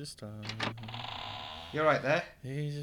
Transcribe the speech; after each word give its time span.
a 0.00 0.06
star. 0.06 0.30
You're 1.72 1.84
right 1.84 2.02
there. 2.02 2.24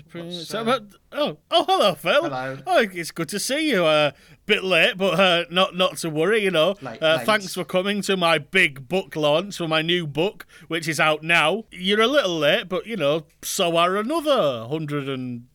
Prince. 0.08 0.48
So, 0.48 0.62
uh, 0.62 0.80
oh, 1.12 1.38
oh, 1.52 1.66
hello, 1.68 1.96
Phil. 1.96 2.24
Hello. 2.24 2.58
Oh, 2.66 2.80
it's 2.80 3.12
good 3.12 3.28
to 3.30 3.40
see 3.40 3.70
you. 3.70 3.84
A 3.84 4.08
uh, 4.08 4.12
bit 4.46 4.64
late, 4.64 4.98
but 4.98 5.20
uh, 5.20 5.46
not 5.50 5.76
not 5.76 5.98
to 5.98 6.10
worry. 6.10 6.44
You 6.44 6.52
know. 6.52 6.76
Late, 6.82 7.02
uh, 7.02 7.18
late. 7.18 7.26
Thanks 7.26 7.54
for 7.54 7.66
coming 7.66 8.02
to 8.04 8.16
my 8.16 8.38
big 8.38 8.88
book 8.88 9.16
launch 9.16 9.58
for 9.58 9.68
my 9.68 9.82
new 9.82 10.08
book, 10.08 10.46
which 10.68 10.88
is 10.88 11.00
out 11.00 11.24
now. 11.24 11.66
You're 11.72 12.02
a 12.02 12.08
little 12.08 12.38
late, 12.38 12.70
but 12.70 12.86
you 12.86 12.96
know, 12.96 13.26
so 13.42 13.76
are 13.76 13.98
another 13.98 14.68
hundred 14.68 15.10
and 15.10 15.48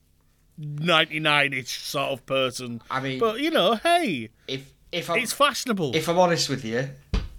ninety-nine-ish 0.58 1.80
sort 1.80 2.10
of 2.10 2.26
person. 2.26 2.82
I 2.90 3.00
mean, 3.00 3.18
But 3.18 3.40
you 3.40 3.50
know, 3.50 3.76
hey, 3.76 4.30
if 4.46 4.74
if 4.90 5.08
I'm 5.08 5.18
it's 5.18 5.32
fashionable. 5.32 5.96
if 5.96 6.08
I'm 6.08 6.18
honest 6.18 6.50
with 6.50 6.64
you, 6.64 6.90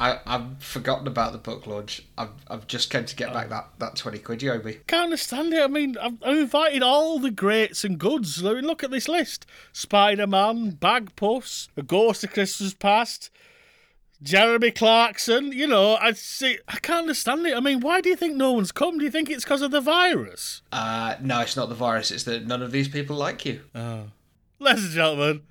I, 0.04 0.20
I've 0.26 0.62
forgotten 0.62 1.08
about 1.08 1.32
the 1.32 1.38
book 1.38 1.66
launch. 1.66 2.04
I've, 2.18 2.32
I've 2.50 2.68
just 2.68 2.90
came 2.90 3.06
to 3.06 3.16
get 3.16 3.32
back 3.32 3.48
that, 3.48 3.70
that 3.80 3.96
twenty 3.96 4.20
quid 4.20 4.44
you 4.44 4.52
owe 4.52 4.62
me. 4.62 4.80
Can't 4.86 5.06
understand 5.06 5.54
it. 5.54 5.64
I 5.64 5.68
mean, 5.68 5.96
I've, 5.98 6.22
I've 6.22 6.40
invited 6.40 6.84
all 6.84 7.20
the 7.20 7.32
greats 7.32 7.86
and 7.86 7.98
goods. 7.98 8.44
I 8.44 8.56
mean, 8.56 8.66
look 8.66 8.84
at 8.84 8.92
this 8.92 9.08
list: 9.08 9.46
Spider 9.72 10.28
Man, 10.28 10.74
Bagpuss, 10.74 11.70
A 11.78 11.84
Ghost 11.84 12.26
of 12.26 12.34
Christmas 12.34 12.74
Past, 12.74 13.30
Jeremy 14.22 14.72
Clarkson. 14.72 15.54
You 15.54 15.68
know, 15.68 15.96
I 15.96 16.12
see. 16.12 16.58
I 16.68 16.80
can't 16.80 17.04
understand 17.04 17.48
it. 17.48 17.56
I 17.56 17.62
mean, 17.62 17.80
why 17.80 18.02
do 18.02 18.10
you 18.10 18.18
think 18.18 18.36
no 18.36 18.52
one's 18.52 18.74
come? 18.74 18.98
Do 18.98 19.06
you 19.06 19.12
think 19.12 19.30
it's 19.30 19.46
because 19.46 19.62
of 19.62 19.72
the 19.72 19.80
virus? 19.80 20.64
Uh, 20.74 21.16
no, 21.22 21.40
it's 21.40 21.56
not 21.56 21.70
the 21.70 21.76
virus. 21.76 22.12
It's 22.12 22.26
that 22.26 22.46
none 22.46 22.62
of 22.62 22.74
these 22.74 22.90
people 22.90 23.16
like 23.16 23.46
you. 23.46 23.62
Oh. 23.74 24.08
Ladies 24.60 24.84
and 24.84 24.94
gentlemen, 24.94 25.44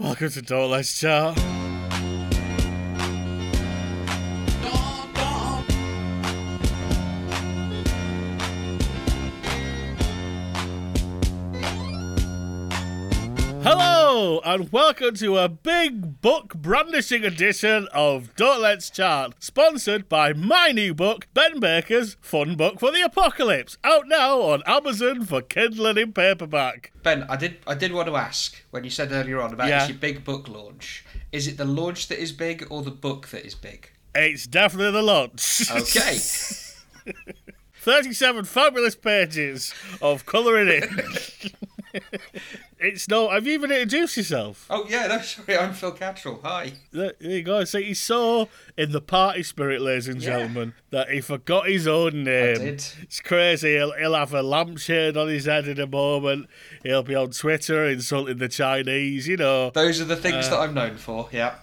welcome 0.00 0.30
to 0.30 0.42
Don't 0.42 0.72
Let's 0.72 0.98
Chat. 0.98 1.38
Hello, 13.66 14.42
and 14.44 14.70
welcome 14.70 15.14
to 15.14 15.38
a 15.38 15.48
big 15.48 16.20
book 16.20 16.54
brandishing 16.54 17.24
edition 17.24 17.88
of 17.94 18.36
Don't 18.36 18.60
Let's 18.60 18.90
Chart, 18.90 19.42
sponsored 19.42 20.06
by 20.06 20.34
my 20.34 20.68
new 20.70 20.92
book, 20.92 21.26
Ben 21.32 21.60
Baker's 21.60 22.18
Fun 22.20 22.56
Book 22.56 22.78
for 22.78 22.92
the 22.92 23.00
Apocalypse, 23.00 23.78
out 23.82 24.06
now 24.06 24.42
on 24.42 24.62
Amazon 24.66 25.24
for 25.24 25.40
Kindle 25.40 25.86
and 25.86 25.96
in 25.98 26.12
paperback. 26.12 26.92
Ben, 27.02 27.22
I 27.30 27.36
did 27.36 27.56
I 27.66 27.74
did 27.74 27.94
want 27.94 28.06
to 28.08 28.16
ask 28.16 28.54
when 28.70 28.84
you 28.84 28.90
said 28.90 29.10
earlier 29.12 29.40
on 29.40 29.54
about 29.54 29.68
Yeah. 29.68 29.86
your 29.88 29.96
big 29.96 30.24
book 30.24 30.46
launch. 30.46 31.02
Is 31.32 31.48
it 31.48 31.56
the 31.56 31.64
launch 31.64 32.08
that 32.08 32.20
is 32.20 32.32
big 32.32 32.66
or 32.68 32.82
the 32.82 32.90
book 32.90 33.28
that 33.28 33.46
is 33.46 33.54
big? 33.54 33.88
It's 34.14 34.46
definitely 34.46 34.92
the 34.92 35.02
launch. 35.02 35.70
Okay. 35.70 36.18
37 37.80 38.44
fabulous 38.44 38.94
pages 38.94 39.72
of 40.02 40.26
colouring 40.26 40.68
in. 40.68 41.02
it's 42.78 43.08
no. 43.08 43.30
Have 43.30 43.46
you 43.46 43.52
even 43.54 43.70
introduced 43.70 44.16
yourself? 44.16 44.66
oh 44.70 44.86
yeah, 44.88 45.06
no, 45.06 45.18
sorry, 45.22 45.56
I'm 45.58 45.72
Phil 45.72 45.92
Cattrall. 45.92 46.40
Hi. 46.42 46.72
There 46.92 47.12
you 47.20 47.42
go. 47.42 47.64
See, 47.64 47.82
he's 47.84 48.00
so 48.00 48.48
in 48.76 48.92
the 48.92 49.00
party 49.00 49.42
spirit, 49.42 49.80
ladies 49.80 50.08
and 50.08 50.20
Yeah. 50.22 50.38
gentlemen, 50.38 50.74
that 50.90 51.10
he 51.10 51.20
forgot 51.20 51.68
his 51.68 51.86
own 51.86 52.24
name. 52.24 52.56
I 52.56 52.58
did. 52.58 52.84
It's 53.02 53.20
crazy. 53.20 53.74
He'll, 53.74 53.92
he'll 53.92 54.14
have 54.14 54.34
a 54.34 54.42
lampshade 54.42 55.16
on 55.16 55.28
his 55.28 55.44
head 55.46 55.68
in 55.68 55.80
a 55.80 55.86
moment. 55.86 56.48
He'll 56.82 57.02
be 57.02 57.14
on 57.14 57.30
Twitter 57.30 57.84
insulting 57.88 58.38
the 58.38 58.48
Chinese, 58.48 59.26
you 59.28 59.36
know. 59.36 59.70
Those 59.70 60.00
are 60.00 60.04
the 60.06 60.16
things 60.16 60.46
Uh, 60.46 60.50
that 60.50 60.60
I'm 60.60 60.74
known 60.74 60.96
for. 60.96 61.28
Yeah. 61.32 61.54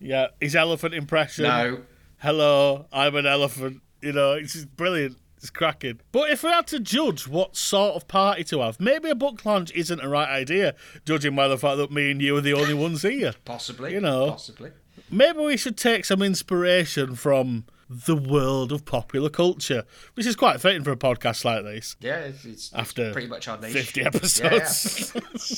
Yeah, 0.00 0.28
his 0.40 0.54
elephant 0.54 0.94
impression. 0.94 1.44
No. 1.44 1.80
hello, 2.18 2.86
I'm 2.92 3.16
an 3.16 3.26
elephant. 3.26 3.82
You 4.00 4.12
know, 4.12 4.32
it's 4.34 4.64
brilliant. 4.64 5.16
It's 5.38 5.50
cracking. 5.50 6.00
But 6.10 6.30
if 6.30 6.42
we 6.42 6.50
had 6.50 6.66
to 6.68 6.80
judge 6.80 7.28
what 7.28 7.56
sort 7.56 7.94
of 7.94 8.08
party 8.08 8.42
to 8.44 8.60
have, 8.60 8.80
maybe 8.80 9.08
a 9.08 9.14
book 9.14 9.44
launch 9.44 9.72
isn't 9.72 10.00
a 10.00 10.08
right 10.08 10.28
idea, 10.28 10.74
judging 11.04 11.36
by 11.36 11.46
the 11.48 11.56
fact 11.56 11.76
that 11.78 11.92
me 11.92 12.10
and 12.10 12.20
you 12.20 12.36
are 12.36 12.40
the 12.40 12.54
only 12.54 12.74
ones 12.74 13.02
here. 13.02 13.34
Possibly. 13.44 13.92
You 13.92 14.00
know. 14.00 14.30
Possibly. 14.32 14.72
Maybe 15.10 15.38
we 15.38 15.56
should 15.56 15.76
take 15.76 16.04
some 16.04 16.22
inspiration 16.22 17.14
from 17.14 17.64
the 17.88 18.16
world 18.16 18.72
of 18.72 18.84
popular 18.84 19.30
culture, 19.30 19.84
which 20.14 20.26
is 20.26 20.36
quite 20.36 20.60
fitting 20.60 20.84
for 20.84 20.90
a 20.90 20.96
podcast 20.96 21.44
like 21.44 21.64
this. 21.64 21.96
Yeah, 22.00 22.18
it's, 22.18 22.44
it's, 22.44 22.74
After 22.74 23.12
pretty 23.12 23.28
much 23.28 23.48
our 23.48 23.58
niche. 23.58 23.72
50 23.72 24.00
Yeah, 24.00 24.06
episodes. 24.08 25.14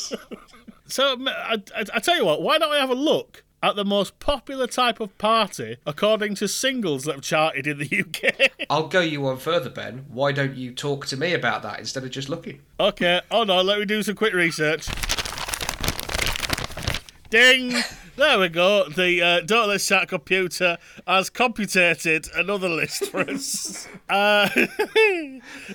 so, 0.87 1.17
I 1.27 2.01
tell 2.01 2.17
you 2.17 2.25
what, 2.25 2.43
why 2.43 2.59
don't 2.59 2.71
we 2.71 2.77
have 2.77 2.91
a 2.91 2.95
look 2.95 3.45
at 3.63 3.77
the 3.77 3.85
most 3.85 4.19
popular 4.19 4.67
type 4.67 5.01
of 5.01 5.17
party 5.19 5.77
according 5.87 6.35
to 6.37 6.49
singles 6.49 7.05
that 7.05 7.17
have 7.17 7.23
charted 7.23 7.67
in 7.67 7.79
the 7.79 8.01
UK? 8.01 8.51
I'll 8.71 8.89
go 8.89 9.01
you 9.01 9.21
one 9.21 9.37
further, 9.39 9.71
Ben. 9.71 10.07
Why 10.09 10.33
don't 10.33 10.57
you 10.57 10.73
talk 10.73 11.07
to 11.07 11.17
me 11.17 11.35
about 11.35 11.63
that 11.63 11.79
instead 11.79 12.05
of 12.05 12.11
just 12.11 12.29
looking? 12.29 12.61
Okay, 12.79 13.21
hold 13.31 13.51
on, 13.51 13.67
let 13.67 13.79
me 13.79 13.85
do 13.85 14.03
some 14.03 14.15
quick 14.15 14.35
research. 14.35 14.89
Ding! 17.31 17.75
There 18.21 18.39
we 18.39 18.51
go. 18.51 18.87
The 18.87 19.23
uh, 19.23 19.41
Don't 19.41 19.79
Chat 19.79 20.09
computer 20.09 20.77
has 21.07 21.31
computated 21.31 22.29
another 22.37 22.69
list 22.69 23.07
for 23.07 23.21
us. 23.21 23.89
uh, 24.11 24.47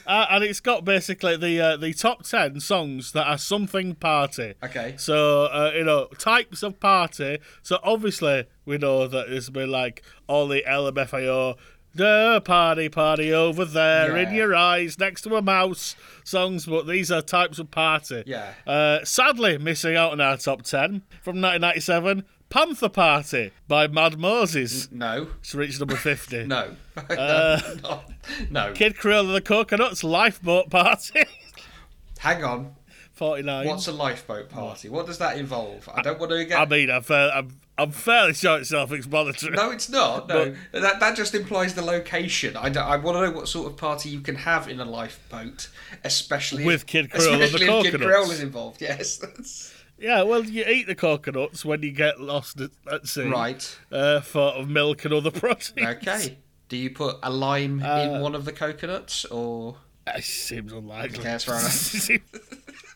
uh, 0.06 0.26
and 0.30 0.44
it's 0.44 0.60
got 0.60 0.86
basically 0.86 1.38
the 1.38 1.60
uh, 1.60 1.78
the 1.78 1.92
top 1.96 2.22
10 2.22 2.60
songs 2.60 3.14
that 3.14 3.26
are 3.26 3.40
something 3.40 3.96
party. 3.96 4.54
Okay. 4.64 4.94
So, 4.96 5.46
uh, 5.46 5.72
you 5.74 5.86
know, 5.86 6.06
types 6.20 6.62
of 6.62 6.80
party. 6.80 7.40
So, 7.64 7.80
obviously, 7.82 8.46
we 8.64 8.78
know 8.78 9.08
that 9.08 9.28
it's 9.30 9.50
been 9.50 9.72
like 9.72 10.04
all 10.28 10.48
the 10.48 10.64
LMFAO, 10.68 11.58
the 11.96 12.42
party, 12.44 12.90
party 12.90 13.34
over 13.34 13.64
there 13.64 14.18
in 14.18 14.34
your 14.34 14.54
eyes 14.54 15.00
next 15.00 15.22
to 15.22 15.36
a 15.36 15.42
mouse 15.42 15.96
songs, 16.26 16.66
but 16.66 16.86
these 16.86 17.10
are 17.10 17.22
types 17.22 17.58
of 17.58 17.72
party. 17.72 18.24
Yeah. 18.28 18.54
Uh, 18.68 19.04
sadly, 19.06 19.58
missing 19.58 19.96
out 19.96 20.12
on 20.12 20.20
our 20.20 20.36
top 20.36 20.64
10 20.64 21.04
from 21.24 21.42
1997, 21.42 22.26
Panther 22.56 22.88
Party 22.88 23.52
by 23.68 23.86
Mad 23.88 24.18
Moses. 24.18 24.90
No. 24.90 25.28
It's 25.42 25.54
reached 25.54 25.78
number 25.80 25.98
50. 25.98 26.46
No. 26.48 26.70
Uh, 26.96 27.60
no. 27.84 28.02
no. 28.50 28.72
Kid 28.72 28.98
Creole 28.98 29.26
and 29.26 29.36
the 29.36 29.42
Coconuts 29.42 30.06
Lifeboat 30.06 30.70
Party. 30.70 31.26
Hang 32.20 32.46
on. 32.46 32.76
49. 33.12 33.68
What's 33.68 33.88
a 33.88 33.92
lifeboat 33.92 34.50
party? 34.50 34.88
What 34.88 35.06
does 35.06 35.18
that 35.18 35.38
involve? 35.38 35.90
I 35.94 36.02
don't 36.02 36.18
want 36.18 36.32
to 36.32 36.46
get. 36.46 36.58
I 36.58 36.66
mean, 36.66 36.90
I'm, 36.90 37.02
fair, 37.02 37.30
I'm, 37.32 37.60
I'm 37.78 37.92
fairly 37.92 38.34
sure 38.34 38.58
it's 38.60 38.70
self 38.70 38.94
explanatory. 38.94 39.54
no, 39.54 39.72
it's 39.72 39.90
not. 39.90 40.30
No, 40.30 40.56
that 40.72 41.02
that 41.02 41.16
just 41.18 41.36
implies 41.36 41.76
the 41.76 41.82
location. 41.82 42.56
I, 42.56 42.70
don't- 42.70 42.88
I 42.88 42.96
want 42.96 43.18
to 43.18 43.22
know 43.22 43.32
what 43.32 43.50
sort 43.50 43.68
of 43.68 43.76
party 43.78 44.10
you 44.10 44.22
can 44.22 44.36
have 44.36 44.70
in 44.70 44.80
a 44.80 44.86
lifeboat, 44.86 45.70
especially 46.06 46.64
With 46.66 46.86
Kid 46.86 47.12
Creole 47.12 47.42
and 47.42 47.54
the 47.54 47.58
Kid. 47.92 48.02
Creole 48.02 48.32
is 48.32 48.42
involved. 48.42 48.82
Yes, 48.82 49.18
that's 49.18 49.74
Yeah, 49.98 50.24
well, 50.24 50.44
you 50.44 50.66
eat 50.66 50.88
the 50.88 50.96
coconuts 50.96 51.64
when 51.64 51.82
you 51.82 51.92
get 51.92 52.20
lost 52.20 52.60
at, 52.60 52.72
at 52.92 53.08
sea. 53.08 53.24
right. 53.30 53.78
Uh, 53.92 54.20
for 54.22 54.66
milk 54.66 55.06
and 55.06 55.14
other 55.14 55.32
proteins. 55.42 55.88
Okay. 55.88 56.38
Do 56.68 56.78
you 56.78 56.90
put 56.90 57.18
a 57.24 57.30
lime 57.30 57.82
Uh, 57.84 58.00
in 58.16 58.22
one 58.22 58.36
of 58.36 58.44
the 58.46 58.52
coconuts, 58.52 59.24
or 59.26 59.78
It 60.08 60.24
seems 60.24 60.74
unlikely. 60.74 61.20
Okay, 61.20 61.38
that's 61.38 62.08
fair 62.08 62.20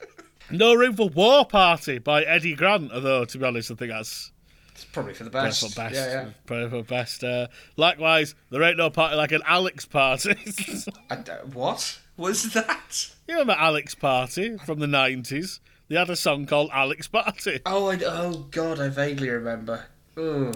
no 0.51 0.73
Room 0.73 0.95
for 0.95 1.09
War 1.09 1.45
Party 1.45 1.99
by 1.99 2.23
Eddie 2.23 2.55
Grant, 2.55 2.91
although, 2.91 3.25
to 3.25 3.37
be 3.37 3.45
honest, 3.45 3.71
I 3.71 3.75
think 3.75 3.91
that's 3.91 4.31
it's 4.73 4.85
probably 4.85 5.13
for 5.13 5.23
the 5.25 5.29
probably 5.29 5.49
best? 5.49 5.69
for 5.69 5.75
best. 5.81 5.95
Yeah, 5.95 6.07
yeah. 6.11 6.29
Probably 6.45 6.69
for 6.69 6.83
best. 6.83 7.23
Uh, 7.23 7.47
likewise, 7.77 8.33
there 8.49 8.63
ain't 8.63 8.77
no 8.77 8.89
party 8.89 9.16
like 9.16 9.31
an 9.31 9.41
Alex 9.45 9.85
party. 9.85 10.35
I 11.09 11.16
don't- 11.17 11.53
what 11.53 11.99
was 12.17 12.53
that? 12.53 13.09
you 13.27 13.35
remember 13.35 13.53
Alex 13.57 13.93
Party 13.95 14.57
from 14.57 14.79
the 14.79 14.85
90s? 14.87 15.59
They 15.89 15.95
had 15.95 16.09
a 16.09 16.16
song 16.16 16.45
called 16.45 16.69
Alex 16.72 17.07
Party. 17.07 17.59
Oh, 17.66 17.88
I, 17.89 18.00
oh 18.05 18.45
God, 18.51 18.79
I 18.79 18.89
vaguely 18.89 19.29
remember. 19.29 19.85
Oh, 20.16 20.51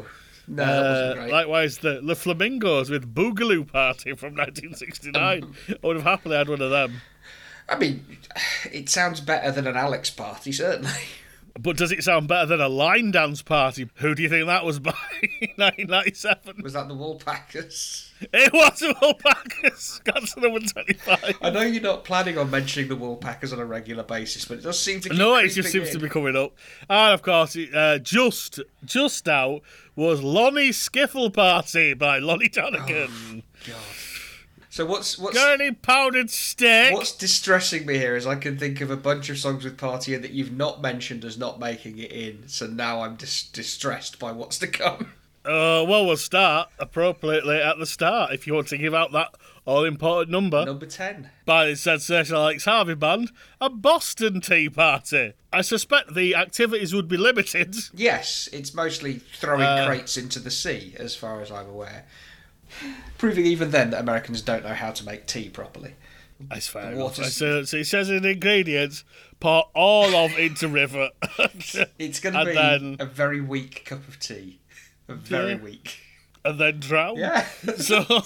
no, 0.48 0.66
that 0.66 0.70
Uh, 0.70 0.90
wasn't 0.92 1.20
great. 1.20 1.32
likewise, 1.32 1.78
the, 1.80 2.02
the 2.04 2.16
Flamingos 2.16 2.90
with 2.90 3.14
Boogaloo 3.16 3.70
Party 3.72 4.14
from 4.14 4.36
1969. 4.36 5.44
Um, 5.44 5.56
I 5.70 5.76
would 5.88 5.96
have 5.96 6.06
happily 6.06 6.36
had 6.38 6.50
one 6.50 6.62
of 6.62 6.70
them. 6.70 7.02
I 7.68 7.78
mean, 7.78 8.06
it 8.72 8.90
sounds 8.90 9.22
better 9.22 9.52
than 9.52 9.66
an 9.68 9.76
Alex 9.78 10.10
party, 10.10 10.52
certainly. 10.52 10.92
But 11.60 11.78
does 11.78 11.92
it 11.92 12.04
sound 12.04 12.28
better 12.28 12.48
than 12.48 12.62
a 12.62 12.68
line 12.68 13.12
dance 13.12 13.44
party? 13.44 13.88
Who 13.98 14.16
do 14.16 14.24
you 14.24 14.30
think 14.30 14.48
that 14.48 14.66
was 14.66 14.80
by 14.80 14.92
1997? 15.58 16.64
Was 16.64 16.74
that 16.74 16.88
the 16.88 16.96
Woolpackers? 16.96 18.10
It 18.34 18.52
was 18.52 18.82
a 18.82 18.96
Alpacas. 19.04 20.02
Got 20.04 20.26
to 20.26 20.40
number 20.40 20.60
25. 20.60 21.38
I 21.42 21.50
know 21.52 21.62
you're 21.62 21.82
not 21.82 22.06
planning 22.06 22.38
on 22.40 22.50
mentioning 22.50 22.90
the 22.90 22.98
Woolpackers 22.98 23.54
on 23.54 23.60
a 23.60 23.66
regular 23.66 24.04
basis, 24.04 24.46
but 24.46 24.60
it 24.60 24.64
does 24.64 24.80
seem 24.80 25.00
to. 25.02 25.14
No, 25.14 25.36
it 25.36 25.50
just 25.50 25.72
seems 25.72 25.92
to 25.92 26.00
be 26.00 26.10
coming 26.10 26.36
up. 26.36 26.54
And 26.90 27.14
of 27.14 27.22
course, 27.22 27.56
uh, 27.56 28.00
just 28.02 28.60
just 28.86 29.28
out 29.28 29.62
was 29.96 30.24
Lonnie's 30.24 30.78
Skiffle 30.78 31.32
Party 31.32 31.94
by 31.94 32.18
Lonnie 32.18 32.50
Donegan. 32.50 33.44
God. 33.68 33.76
So 34.74 34.88
what's 34.88 35.20
what's 35.20 35.38
any 35.38 35.72
powdered 35.72 36.32
steak? 36.32 36.96
what's 36.96 37.12
distressing 37.12 37.86
me 37.86 38.00
here 38.00 38.16
is 38.16 38.26
I 38.26 38.34
can 38.34 38.58
think 38.58 38.82
of 38.82 38.90
a 38.90 38.98
bunch 38.98 39.30
of 39.30 39.38
songs 39.38 39.64
with 39.64 39.78
party 39.78 40.16
in 40.16 40.24
that 40.24 40.32
you've 40.32 40.52
not 40.52 40.82
mentioned 40.82 41.24
as 41.24 41.38
not 41.38 41.60
making 41.60 42.00
it 42.00 42.12
in. 42.12 42.48
So 42.48 42.66
now 42.66 43.02
I'm 43.04 43.16
dis- 43.16 43.44
distressed 43.44 44.18
by 44.18 44.32
what's 44.32 44.58
to 44.58 44.68
come. 44.68 45.14
Uh, 45.46 45.86
well, 45.88 46.08
we'll 46.08 46.18
start 46.18 46.70
appropriately 46.80 47.58
at 47.58 47.78
the 47.78 47.86
start 47.86 48.32
if 48.34 48.48
you 48.48 48.56
want 48.56 48.66
to 48.70 48.78
give 48.80 48.96
out 48.96 49.12
that 49.12 49.36
all 49.66 49.84
important 49.84 50.32
number 50.32 50.66
Number 50.66 50.88
10. 50.88 51.30
by 51.46 51.68
the 51.68 51.76
sensational 51.76 52.42
Alex 52.42 52.66
Harvey 52.66 52.96
Band, 52.96 53.30
a 53.62 53.70
Boston 53.70 54.42
Tea 54.42 54.70
Party. 54.70 55.34
I 55.52 55.62
suspect 55.62 56.16
the 56.16 56.34
activities 56.34 56.96
would 56.96 57.08
be 57.08 57.18
limited. 57.18 57.76
Yes, 57.94 58.50
it's 58.52 58.74
mostly 58.74 59.20
throwing 59.36 59.62
Uh, 59.62 59.86
crates 59.86 60.18
into 60.18 60.40
the 60.40 60.50
sea, 60.50 60.96
as 60.98 61.14
far 61.16 61.42
as 61.42 61.52
I'm 61.52 61.68
aware. 61.68 62.06
Proving 63.18 63.46
even 63.46 63.72
then 63.72 63.92
that 63.92 64.02
Americans 64.02 64.42
don't 64.42 64.64
know 64.64 64.74
how 64.74 64.92
to 64.92 65.06
make 65.06 65.26
tea 65.28 65.50
properly. 65.50 65.94
That's 66.40 66.68
fair. 66.68 66.94
So, 67.14 67.64
so 67.64 67.78
it 67.78 67.86
says 67.86 68.10
in 68.10 68.24
the 68.24 68.32
ingredients, 68.32 69.06
pour 69.40 69.66
all 69.74 70.14
of 70.16 70.38
into 70.38 70.68
river. 70.68 71.10
It's 71.98 72.20
going 72.20 72.34
to 72.36 72.46
be 72.46 72.54
then- 72.54 72.98
a 73.00 73.06
very 73.06 73.40
weak 73.40 73.86
cup 73.86 74.06
of 74.08 74.20
tea. 74.20 74.60
A 75.08 75.14
very 75.16 75.52
Yeah. 75.54 75.58
weak. 75.62 75.98
and 76.46 76.60
then 76.60 76.80
drown. 76.80 77.18
Yeah. 77.18 77.46
So 77.78 78.04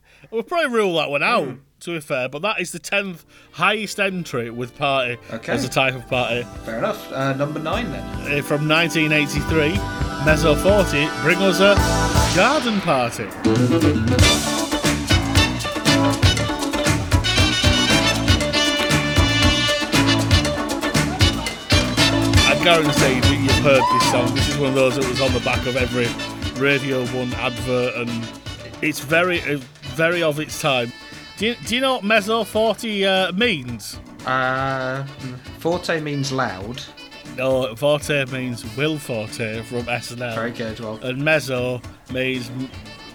we'll 0.30 0.42
probably 0.42 0.70
rule 0.74 0.96
that 0.96 1.10
one 1.10 1.22
out, 1.22 1.44
hmm. 1.46 1.54
To 1.84 1.90
be 1.92 2.00
fair, 2.00 2.30
but 2.30 2.40
that 2.40 2.60
is 2.62 2.72
the 2.72 2.80
10th 2.80 3.24
highest 3.52 4.00
entry 4.00 4.48
with 4.48 4.74
party 4.78 5.18
Okay. 5.30 5.52
as 5.52 5.64
a 5.66 5.68
type 5.68 5.94
of 5.94 6.08
party. 6.08 6.46
Fair 6.64 6.78
enough. 6.78 7.12
Uh, 7.12 7.34
number 7.34 7.60
9 7.60 7.92
then. 7.92 8.02
Uh, 8.38 8.42
From 8.42 8.66
1983, 8.66 9.72
Mezzoforte 10.24 11.22
bring 11.22 11.38
us 11.42 11.60
a 11.60 11.74
garden 12.34 12.80
party. 12.80 13.26
I 22.46 22.60
guarantee 22.62 23.20
that 23.20 23.38
you've 23.42 23.64
heard 23.64 23.82
this 23.92 24.10
song. 24.10 24.34
This 24.34 24.48
is 24.48 24.56
one 24.58 24.70
of 24.70 24.74
those 24.74 24.96
that 24.96 25.08
was 25.08 25.20
on 25.20 25.32
the 25.32 25.40
back 25.40 25.66
of 25.66 25.76
every 25.76 26.06
Radio 26.60 27.04
1 27.06 27.34
advert, 27.34 27.94
and 27.96 28.28
it's 28.82 29.00
very, 29.00 29.40
uh, 29.42 29.58
very 29.94 30.22
of 30.22 30.38
its 30.40 30.60
time. 30.60 30.92
Do 31.36 31.46
you, 31.46 31.56
do 31.66 31.74
you 31.74 31.80
know 31.80 31.94
what 31.96 32.04
Mezzoforte 32.04 33.04
uh, 33.04 33.32
means? 33.32 33.98
Uh, 34.26 35.04
forte 35.58 36.00
means 36.00 36.30
loud. 36.32 36.82
No, 37.36 37.74
Forte 37.74 38.26
means 38.26 38.64
Will 38.76 38.96
Forte 38.96 39.62
from 39.62 39.82
SNL. 39.82 40.34
Very 40.36 40.52
good. 40.52 40.78
Well, 40.78 40.98
and 41.02 41.22
mezzo 41.24 41.82
means 42.12 42.48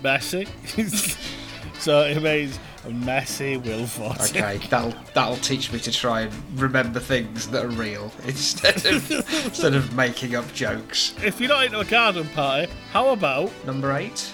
messy. 0.04 0.46
so 1.80 2.02
it 2.02 2.22
means 2.22 2.60
messy 2.90 3.56
Will 3.56 3.86
Forte. 3.88 4.22
okay, 4.38 4.58
that'll 4.68 4.94
that'll 5.14 5.38
teach 5.38 5.72
me 5.72 5.80
to 5.80 5.92
try 5.92 6.22
and 6.22 6.34
remember 6.60 7.00
things 7.00 7.48
that 7.50 7.64
are 7.64 7.70
real 7.70 8.12
instead 8.26 8.86
of 8.86 9.10
instead 9.10 9.74
of 9.74 9.96
making 9.96 10.36
up 10.36 10.52
jokes. 10.54 11.14
If 11.24 11.40
you're 11.40 11.50
not 11.50 11.64
into 11.66 11.80
a 11.80 11.86
garden 11.86 12.28
party, 12.30 12.70
how 12.92 13.10
about 13.12 13.52
Number 13.66 13.94
eight. 13.94 14.34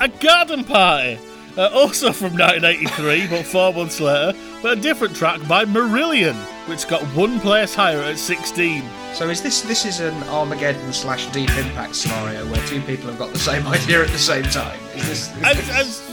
a 0.00 0.08
garden 0.08 0.64
party? 0.64 1.18
Uh, 1.58 1.68
also 1.74 2.12
from 2.12 2.32
1983, 2.34 3.26
but 3.26 3.44
four 3.44 3.72
months 3.72 3.98
later, 3.98 4.32
but 4.62 4.78
a 4.78 4.80
different 4.80 5.16
track 5.16 5.40
by 5.48 5.64
Marillion, 5.64 6.36
which 6.68 6.86
got 6.86 7.02
one 7.16 7.40
place 7.40 7.74
higher 7.74 8.00
at 8.00 8.16
16. 8.16 8.84
So 9.12 9.28
is 9.28 9.42
this 9.42 9.62
this 9.62 9.84
is 9.84 9.98
an 9.98 10.14
Armageddon 10.28 10.92
slash 10.92 11.26
Deep 11.32 11.50
Impact 11.58 11.96
scenario 11.96 12.46
where 12.52 12.64
two 12.68 12.80
people 12.82 13.08
have 13.08 13.18
got 13.18 13.32
the 13.32 13.40
same 13.40 13.66
idea 13.76 14.02
at 14.04 14.10
the 14.10 14.18
same 14.18 14.44
time? 14.44 14.78
Is 14.94 15.08
this? 15.08 15.36
Is 15.36 15.42
As, 15.42 15.56
this- 15.56 15.70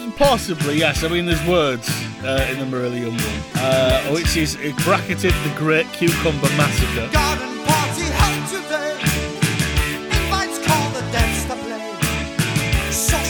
as 0.07 0.13
possibly, 0.15 0.80
yes. 0.80 1.03
I 1.03 1.09
mean, 1.09 1.27
there's 1.27 1.45
words 1.47 1.88
uh, 2.24 2.47
in 2.51 2.57
the 2.57 2.65
Marillion 2.65 3.12
one, 3.12 3.63
uh, 3.63 4.01
which 4.13 4.36
is 4.38 4.56
uh, 4.56 4.71
bracketed 4.83 5.33
the 5.44 5.53
Great 5.57 5.86
Cucumber 5.94 6.50
Massacre. 6.57 7.07
Garden 7.13 7.63
party 7.65 8.01
held 8.01 8.47
today. 8.50 8.97
Invites 10.09 10.57
call 10.65 10.89
the 10.89 11.01
dance 11.12 11.44
to 11.45 11.56
play. 11.56 12.92
Social 12.92 13.25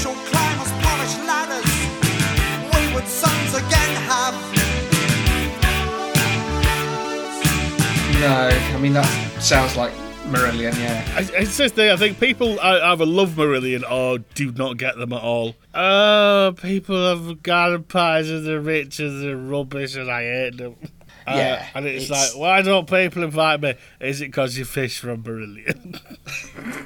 I 8.75 8.77
mean 8.77 8.91
that 8.91 9.05
sounds 9.41 9.77
like 9.77 9.93
Marillion. 10.25 10.77
Yeah. 10.77 11.19
It 11.19 11.29
it 11.43 11.47
says 11.47 11.71
there, 11.71 11.93
I 11.93 11.95
think 11.95 12.19
people 12.19 12.59
either 12.59 13.05
love 13.05 13.29
Marillion 13.35 13.89
or 13.89 14.17
do 14.17 14.51
not 14.51 14.75
get 14.75 14.97
them 14.97 15.13
at 15.13 15.21
all. 15.21 15.55
Oh, 15.73 16.53
people 16.61 17.07
have 17.07 17.41
garden 17.41 17.83
pies 17.83 18.29
and 18.29 18.45
they're 18.45 18.59
rich 18.59 18.99
and 18.99 19.23
they're 19.23 19.37
rubbish 19.37 19.95
and 19.95 20.11
I 20.11 20.23
hate 20.23 20.57
them. 20.57 20.75
Uh, 21.27 21.33
Yeah, 21.37 21.65
and 21.73 21.87
it's, 21.87 22.05
it's- 22.05 22.35
like, 22.35 22.39
why 22.39 22.61
don't 22.61 22.87
people 22.87 23.23
invite 23.23 23.59
me? 23.59 23.73
Is 23.99 24.21
it 24.21 24.25
because 24.25 24.59
you 24.59 24.65
fish 24.65 24.99
from 24.99 25.23
Marillion? 25.23 25.99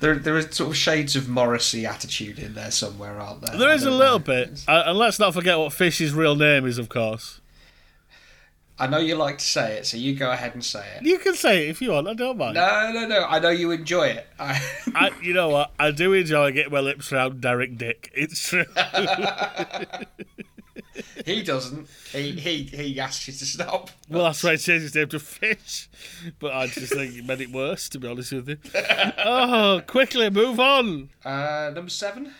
There, 0.00 0.16
there 0.16 0.34
are 0.36 0.42
sort 0.50 0.70
of 0.70 0.76
shades 0.76 1.14
of 1.14 1.28
Morrissey 1.28 1.84
attitude 1.86 2.38
in 2.38 2.54
there 2.54 2.70
somewhere, 2.70 3.20
aren't 3.20 3.42
there? 3.42 3.56
There 3.58 3.70
is 3.70 3.84
a 3.84 3.90
little 3.90 4.18
know. 4.18 4.24
bit. 4.24 4.64
Uh, 4.66 4.84
and 4.86 4.98
let's 4.98 5.18
not 5.18 5.34
forget 5.34 5.58
what 5.58 5.72
Fish's 5.74 6.12
real 6.12 6.34
name 6.34 6.66
is, 6.66 6.78
of 6.78 6.88
course. 6.88 7.39
I 8.80 8.86
know 8.86 8.96
you 8.96 9.14
like 9.14 9.36
to 9.38 9.44
say 9.44 9.74
it, 9.74 9.86
so 9.86 9.98
you 9.98 10.14
go 10.14 10.30
ahead 10.30 10.54
and 10.54 10.64
say 10.64 10.82
it. 10.96 11.02
You 11.02 11.18
can 11.18 11.34
say 11.34 11.66
it 11.66 11.70
if 11.70 11.82
you 11.82 11.92
want, 11.92 12.08
I 12.08 12.14
don't 12.14 12.38
mind. 12.38 12.54
No, 12.54 12.90
no, 12.94 13.06
no. 13.06 13.24
I 13.24 13.38
know 13.38 13.50
you 13.50 13.70
enjoy 13.72 14.06
it. 14.08 14.26
I, 14.38 14.58
I, 14.94 15.10
you 15.22 15.34
know 15.34 15.50
what? 15.50 15.72
I 15.78 15.90
do 15.90 16.14
enjoy 16.14 16.52
getting 16.52 16.72
my 16.72 16.80
lips 16.80 17.12
around 17.12 17.42
Derek 17.42 17.76
Dick. 17.76 18.10
It's 18.14 18.48
true. 18.48 18.64
he 21.26 21.42
doesn't. 21.42 21.88
He 22.12 22.32
he 22.32 22.62
he 22.64 22.98
asks 22.98 23.28
you 23.28 23.34
to 23.34 23.44
stop. 23.44 23.90
Well, 24.08 24.24
that's 24.24 24.42
why 24.42 24.52
I 24.52 24.56
changed 24.56 24.84
his 24.84 24.94
name 24.94 25.08
to 25.08 25.18
Fish. 25.18 25.88
But 26.38 26.54
I 26.54 26.66
just 26.66 26.94
think 26.94 27.14
it 27.14 27.26
made 27.26 27.42
it 27.42 27.52
worse, 27.52 27.88
to 27.90 27.98
be 27.98 28.08
honest 28.08 28.32
with 28.32 28.48
you. 28.48 28.56
Oh, 29.18 29.82
quickly, 29.86 30.30
move 30.30 30.58
on. 30.58 31.10
Uh, 31.24 31.70
number 31.74 31.90
seven. 31.90 32.32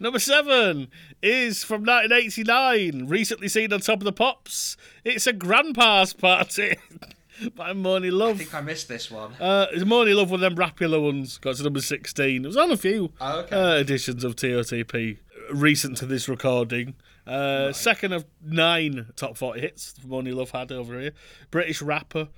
Number 0.00 0.18
seven 0.18 0.88
is 1.22 1.64
from 1.64 1.82
1989, 1.84 3.06
recently 3.08 3.48
seen 3.48 3.72
on 3.72 3.80
Top 3.80 3.98
of 4.00 4.04
the 4.04 4.12
Pops. 4.12 4.76
It's 5.04 5.26
a 5.26 5.32
Grandpa's 5.32 6.12
Party 6.12 6.76
by 7.54 7.72
Monie 7.72 8.12
Love. 8.12 8.36
I 8.36 8.38
think 8.38 8.54
I 8.54 8.60
missed 8.60 8.88
this 8.88 9.10
one. 9.10 9.32
Uh, 9.40 9.66
it's 9.72 9.84
Monie 9.84 10.14
Love, 10.14 10.30
one 10.30 10.42
of 10.42 10.56
them 10.56 10.56
Rapula 10.56 11.02
ones. 11.02 11.38
Got 11.38 11.56
to 11.56 11.62
number 11.64 11.80
16. 11.80 12.44
It 12.44 12.46
was 12.46 12.56
on 12.56 12.70
a 12.70 12.76
few 12.76 13.12
Oh, 13.20 13.40
okay. 13.40 13.56
uh, 13.56 13.74
editions 13.80 14.24
of 14.24 14.36
TOTP 14.36 15.18
recent 15.52 15.96
to 15.98 16.06
this 16.06 16.28
recording. 16.28 16.94
Uh, 17.26 17.72
Second 17.72 18.12
of 18.12 18.24
nine 18.42 19.06
top 19.16 19.36
40 19.36 19.60
hits 19.60 19.94
Monie 20.06 20.34
Love 20.34 20.50
had 20.50 20.72
over 20.72 20.98
here. 21.00 21.12
British 21.50 21.82
rapper. 21.82 22.28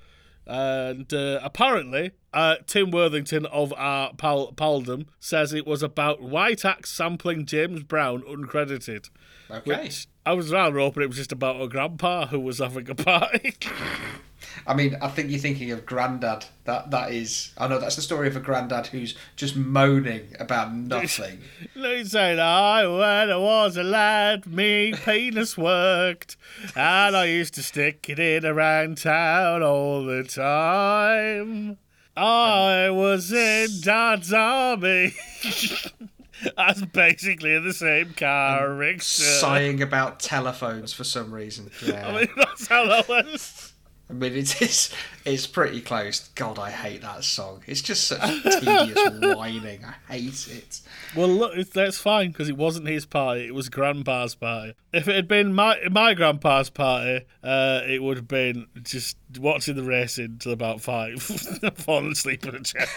And 0.47 1.13
uh, 1.13 1.39
apparently, 1.43 2.11
uh, 2.33 2.55
Tim 2.67 2.91
Worthington 2.91 3.45
of 3.47 3.73
our 3.77 4.13
pal- 4.13 4.53
Paldom 4.53 5.05
says 5.19 5.53
it 5.53 5.67
was 5.67 5.83
about 5.83 6.21
White 6.21 6.65
Axe 6.65 6.91
sampling 6.91 7.45
James 7.45 7.83
Brown 7.83 8.23
uncredited. 8.23 9.09
Okay. 9.49 9.83
Which 9.83 10.07
I 10.25 10.33
was 10.33 10.51
rather 10.51 10.79
hoping 10.79 11.03
it 11.03 11.07
was 11.07 11.17
just 11.17 11.31
about 11.31 11.61
a 11.61 11.67
grandpa 11.67 12.27
who 12.27 12.39
was 12.39 12.59
having 12.59 12.89
a 12.89 12.95
party. 12.95 13.55
I 14.67 14.73
mean, 14.73 14.97
I 15.01 15.07
think 15.07 15.29
you're 15.29 15.39
thinking 15.39 15.71
of 15.71 15.85
Grandad. 15.85 16.45
That 16.65 16.91
that 16.91 17.11
is. 17.11 17.53
I 17.57 17.67
know 17.67 17.79
that's 17.79 17.95
the 17.95 18.01
story 18.01 18.27
of 18.27 18.35
a 18.35 18.39
Grandad 18.39 18.87
who's 18.87 19.15
just 19.35 19.55
moaning 19.55 20.35
about 20.39 20.73
nothing. 20.73 21.39
Said, 22.03 22.39
I, 22.39 22.87
when 22.87 23.29
I 23.31 23.37
was 23.37 23.77
a 23.77 23.83
lad, 23.83 24.45
me 24.45 24.93
penis 24.93 25.57
worked, 25.57 26.37
and 26.75 27.15
I 27.15 27.25
used 27.25 27.53
to 27.55 27.63
stick 27.63 28.09
it 28.09 28.19
in 28.19 28.45
around 28.45 28.97
town 28.97 29.63
all 29.63 30.03
the 30.03 30.23
time. 30.23 31.77
I 32.15 32.89
was 32.89 33.31
in 33.31 33.81
Dad's 33.81 34.33
army. 34.33 35.13
That's 36.57 36.81
basically 36.85 37.53
in 37.53 37.63
the 37.63 37.73
same 37.73 38.13
character. 38.13 39.03
Sighing 39.03 39.81
about 39.81 40.19
telephones 40.19 40.93
for 40.93 41.03
some 41.03 41.33
reason. 41.33 41.69
Yeah. 41.85 42.07
I 42.09 42.19
mean, 42.19 42.29
that's 42.35 42.67
how 42.67 42.87
that 42.87 43.07
went. 43.07 43.70
I 44.11 44.13
mean, 44.13 44.33
it 44.33 44.61
is 44.61 44.93
it's 45.23 45.47
pretty 45.47 45.79
close. 45.79 46.27
God, 46.35 46.59
I 46.59 46.69
hate 46.69 47.01
that 47.01 47.23
song. 47.23 47.63
It's 47.65 47.81
just 47.81 48.07
such 48.07 48.43
tedious 48.43 49.09
whining. 49.37 49.85
I 49.85 50.13
hate 50.13 50.47
it. 50.49 50.81
Well, 51.15 51.29
look, 51.29 51.55
that's 51.69 51.97
fine 51.97 52.31
because 52.31 52.49
it 52.49 52.57
wasn't 52.57 52.87
his 52.87 53.05
party; 53.05 53.47
it 53.47 53.55
was 53.55 53.69
Grandpa's 53.69 54.35
party. 54.35 54.73
If 54.91 55.07
it 55.07 55.15
had 55.15 55.29
been 55.29 55.53
my 55.53 55.77
my 55.89 56.13
Grandpa's 56.13 56.69
party, 56.69 57.25
uh, 57.41 57.81
it 57.87 58.03
would 58.03 58.17
have 58.17 58.27
been 58.27 58.67
just 58.83 59.15
watching 59.39 59.77
the 59.77 59.83
racing 59.83 60.39
till 60.39 60.51
about 60.51 60.81
five, 60.81 61.21
falling 61.75 62.11
asleep 62.11 62.45
in 62.45 62.55
a 62.55 62.59
chair. 62.61 62.87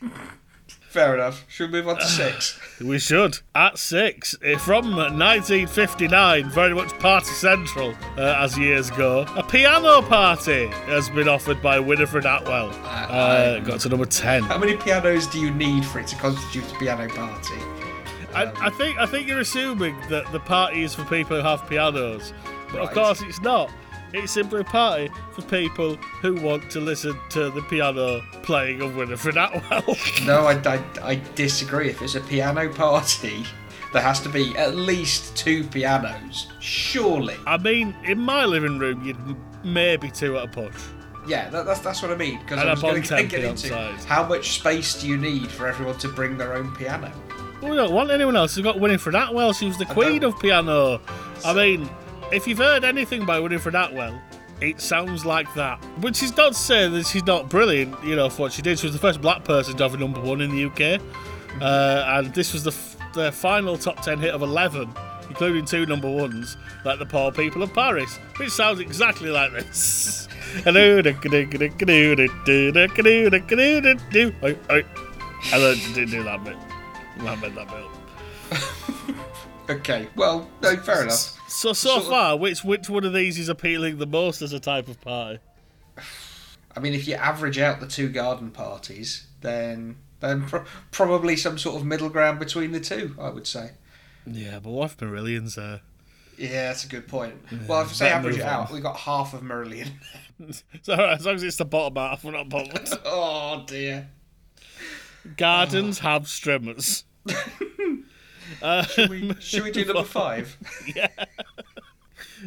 Fair 0.94 1.16
enough. 1.16 1.44
Should 1.48 1.72
we 1.72 1.78
move 1.80 1.88
on 1.88 1.96
to 1.96 2.06
six? 2.06 2.56
We 2.80 3.00
should. 3.00 3.40
At 3.52 3.78
six, 3.78 4.36
eh, 4.44 4.56
from 4.56 4.94
1959, 4.94 6.48
very 6.50 6.72
much 6.72 6.96
party 7.00 7.26
central 7.32 7.96
uh, 8.16 8.36
as 8.38 8.56
years 8.56 8.90
go, 8.90 9.26
a 9.34 9.42
piano 9.42 10.02
party 10.02 10.68
has 10.86 11.10
been 11.10 11.26
offered 11.26 11.60
by 11.60 11.80
Winifred 11.80 12.26
Atwell. 12.26 12.70
Uh, 12.84 13.58
got 13.58 13.80
to 13.80 13.88
number 13.88 14.06
10. 14.06 14.44
How 14.44 14.56
many 14.56 14.76
pianos 14.76 15.26
do 15.26 15.40
you 15.40 15.50
need 15.50 15.84
for 15.84 15.98
it 15.98 16.06
to 16.06 16.16
constitute 16.16 16.70
a 16.72 16.78
piano 16.78 17.08
party? 17.08 17.56
I, 18.32 18.52
I 18.66 18.70
think 18.70 18.96
I 18.96 19.06
think 19.06 19.26
you're 19.26 19.40
assuming 19.40 19.96
that 20.10 20.30
the 20.30 20.38
party 20.38 20.84
is 20.84 20.94
for 20.94 21.02
people 21.06 21.36
who 21.36 21.42
have 21.42 21.68
pianos, 21.68 22.32
but 22.70 22.82
of 22.82 22.92
course 22.92 23.20
it's 23.20 23.40
not. 23.40 23.68
It's 24.16 24.30
simply 24.30 24.60
a 24.60 24.64
party 24.64 25.10
for 25.32 25.42
people 25.42 25.96
who 26.22 26.36
want 26.36 26.70
to 26.70 26.80
listen 26.80 27.18
to 27.30 27.50
the 27.50 27.62
piano 27.62 28.22
playing 28.44 28.80
of 28.80 28.94
Winifred 28.94 29.36
Atwell. 29.36 29.96
No, 30.24 30.46
I, 30.46 30.52
I, 30.64 30.84
I 31.02 31.20
disagree. 31.34 31.90
If 31.90 32.00
it's 32.00 32.14
a 32.14 32.20
piano 32.20 32.72
party, 32.72 33.44
there 33.92 34.02
has 34.02 34.20
to 34.20 34.28
be 34.28 34.56
at 34.56 34.76
least 34.76 35.36
two 35.36 35.64
pianos. 35.64 36.46
Surely. 36.60 37.34
I 37.44 37.58
mean, 37.58 37.92
in 38.04 38.20
my 38.20 38.44
living 38.44 38.78
room, 38.78 39.04
you'd 39.04 39.16
maybe 39.64 40.12
two 40.12 40.38
at 40.38 40.44
a 40.44 40.48
push. 40.48 40.74
Yeah, 41.26 41.50
that, 41.50 41.66
that's 41.66 41.80
that's 41.80 42.00
what 42.00 42.12
I 42.12 42.16
mean. 42.16 42.38
Because 42.38 42.60
I 42.60 42.70
was 42.70 42.82
going 42.82 43.02
to 43.02 43.24
get 43.24 43.42
into 43.42 43.68
side. 43.68 43.94
how 44.04 44.24
much 44.28 44.52
space 44.52 45.00
do 45.00 45.08
you 45.08 45.16
need 45.16 45.50
for 45.50 45.66
everyone 45.66 45.98
to 45.98 46.08
bring 46.08 46.38
their 46.38 46.54
own 46.54 46.72
piano? 46.76 47.10
Well, 47.60 47.70
we 47.72 47.76
don't 47.76 47.92
want 47.92 48.12
anyone 48.12 48.36
else. 48.36 48.54
We've 48.54 48.64
got 48.64 48.78
Winifred 48.78 49.16
Atwell. 49.16 49.52
She 49.54 49.66
was 49.66 49.78
the 49.78 49.86
queen 49.86 50.20
don't- 50.20 50.34
of 50.34 50.40
piano. 50.40 51.00
I 51.44 51.52
mean, 51.52 51.90
if 52.32 52.46
you've 52.46 52.58
heard 52.58 52.84
anything 52.84 53.24
by 53.24 53.38
Winifred 53.40 53.74
Atwell, 53.74 54.20
it 54.60 54.80
sounds 54.80 55.24
like 55.24 55.52
that. 55.54 55.82
Which 56.00 56.22
is 56.22 56.36
not 56.36 56.52
to 56.52 56.58
say 56.58 56.88
that 56.88 57.06
she's 57.06 57.24
not 57.26 57.48
brilliant, 57.48 58.02
you 58.04 58.16
know, 58.16 58.28
for 58.30 58.42
what 58.42 58.52
she 58.52 58.62
did. 58.62 58.78
She 58.78 58.86
was 58.86 58.94
the 58.94 59.00
first 59.00 59.20
black 59.20 59.44
person 59.44 59.76
to 59.76 59.82
have 59.82 59.94
a 59.94 59.98
number 59.98 60.20
one 60.20 60.40
in 60.40 60.50
the 60.50 60.64
UK. 60.66 61.00
Uh, 61.60 62.04
and 62.18 62.34
this 62.34 62.52
was 62.52 62.64
the, 62.64 62.70
f- 62.70 62.96
the 63.14 63.30
final 63.32 63.76
top 63.76 64.02
10 64.02 64.18
hit 64.18 64.34
of 64.34 64.42
11, 64.42 64.92
including 65.28 65.64
two 65.64 65.86
number 65.86 66.10
ones, 66.10 66.56
like 66.84 66.98
the 66.98 67.06
Poor 67.06 67.30
People 67.30 67.62
of 67.62 67.72
Paris, 67.72 68.16
which 68.36 68.50
sounds 68.50 68.80
exactly 68.80 69.30
like 69.30 69.52
this. 69.52 70.28
I 75.52 75.58
didn't 75.94 76.10
do 76.10 76.22
that 76.24 76.42
bit. 76.44 76.56
I 77.20 77.34
made 77.36 77.54
that 77.54 77.68
bit. 77.68 79.16
Okay, 79.70 80.08
well, 80.14 80.48
no, 80.62 80.76
fair 80.76 81.02
enough. 81.04 81.38
So 81.54 81.72
so 81.72 81.88
Sort 81.90 82.02
of- 82.02 82.08
far, 82.08 82.36
which 82.36 82.64
which 82.64 82.88
one 82.90 83.04
of 83.04 83.12
these 83.12 83.38
is 83.38 83.48
appealing 83.48 83.98
the 83.98 84.06
most 84.06 84.42
as 84.42 84.52
a 84.52 84.60
type 84.60 84.88
of 84.88 85.00
party? 85.00 85.38
I 86.76 86.80
mean, 86.80 86.92
if 86.94 87.06
you 87.06 87.14
average 87.14 87.58
out 87.58 87.80
the 87.80 87.86
two 87.86 88.08
garden 88.08 88.50
parties, 88.50 89.26
then 89.40 89.96
then 90.20 90.46
pro- 90.46 90.64
probably 90.90 91.36
some 91.36 91.58
sort 91.58 91.76
of 91.76 91.86
middle 91.86 92.08
ground 92.08 92.38
between 92.38 92.72
the 92.72 92.80
two. 92.80 93.14
I 93.20 93.30
would 93.30 93.46
say. 93.46 93.72
Yeah, 94.26 94.58
but 94.58 94.70
what 94.70 94.90
if 94.90 94.96
Marillion's 94.96 95.54
there? 95.54 95.80
Yeah, 96.36 96.68
that's 96.68 96.84
a 96.84 96.88
good 96.88 97.06
point. 97.06 97.34
well, 97.68 97.82
if 97.82 97.90
I 97.90 97.92
say 97.92 98.08
average 98.10 98.38
it 98.38 98.42
out, 98.42 98.72
we've 98.72 98.82
got 98.82 98.96
half 98.96 99.34
of 99.34 99.42
Marillion. 99.42 99.88
It's 100.72 100.88
alright, 100.88 101.20
as 101.20 101.24
long 101.26 101.36
as 101.36 101.44
it's 101.44 101.58
the 101.58 101.64
bottom 101.64 101.94
half, 101.96 102.24
we're 102.24 102.32
not 102.32 102.48
bothered. 102.48 102.88
oh 103.04 103.62
dear. 103.68 104.08
Gardens 105.36 106.00
have 106.00 106.24
strimmers. 106.24 107.04
Uh, 108.64 108.82
Should 108.86 109.10
we, 109.10 109.34
should 109.40 109.62
we 109.62 109.70
do 109.70 109.84
number 109.92 110.02
five? 110.04 110.56
yeah. 110.96 111.08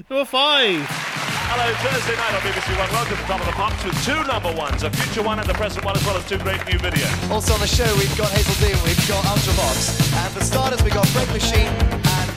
Number 0.10 0.26
five. 0.26 0.82
Hello, 0.90 1.70
Thursday 1.86 2.18
night 2.18 2.34
on 2.34 2.42
BBC 2.42 2.74
One. 2.74 2.90
Welcome 2.90 3.16
to 3.18 3.22
the 3.22 3.28
Top 3.30 3.40
of 3.40 3.46
the 3.46 3.54
Pops 3.54 3.84
with 3.86 3.94
two 4.04 4.18
number 4.26 4.50
ones, 4.58 4.82
a 4.82 4.90
future 4.90 5.22
one 5.22 5.38
and 5.38 5.48
the 5.48 5.54
present 5.54 5.86
one, 5.86 5.96
as 5.96 6.04
well 6.10 6.18
as 6.18 6.28
two 6.28 6.40
great 6.40 6.58
new 6.66 6.80
videos. 6.82 7.14
Also 7.30 7.54
on 7.54 7.60
the 7.62 7.68
show, 7.70 7.86
we've 8.02 8.10
got 8.18 8.32
Hazell 8.34 8.58
Dean, 8.66 8.74
we've 8.82 8.98
got 9.08 9.24
Ultravox. 9.30 9.94
And 10.18 10.34
for 10.34 10.42
starters, 10.44 10.82
we've 10.82 10.94
got 10.94 11.06
Break 11.14 11.30
Machine 11.30 11.70
and 11.70 12.28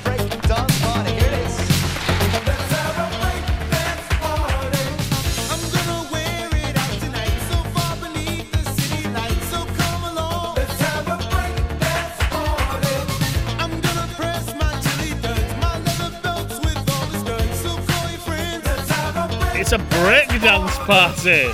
breakdance 20.40 20.86
party. 20.86 21.52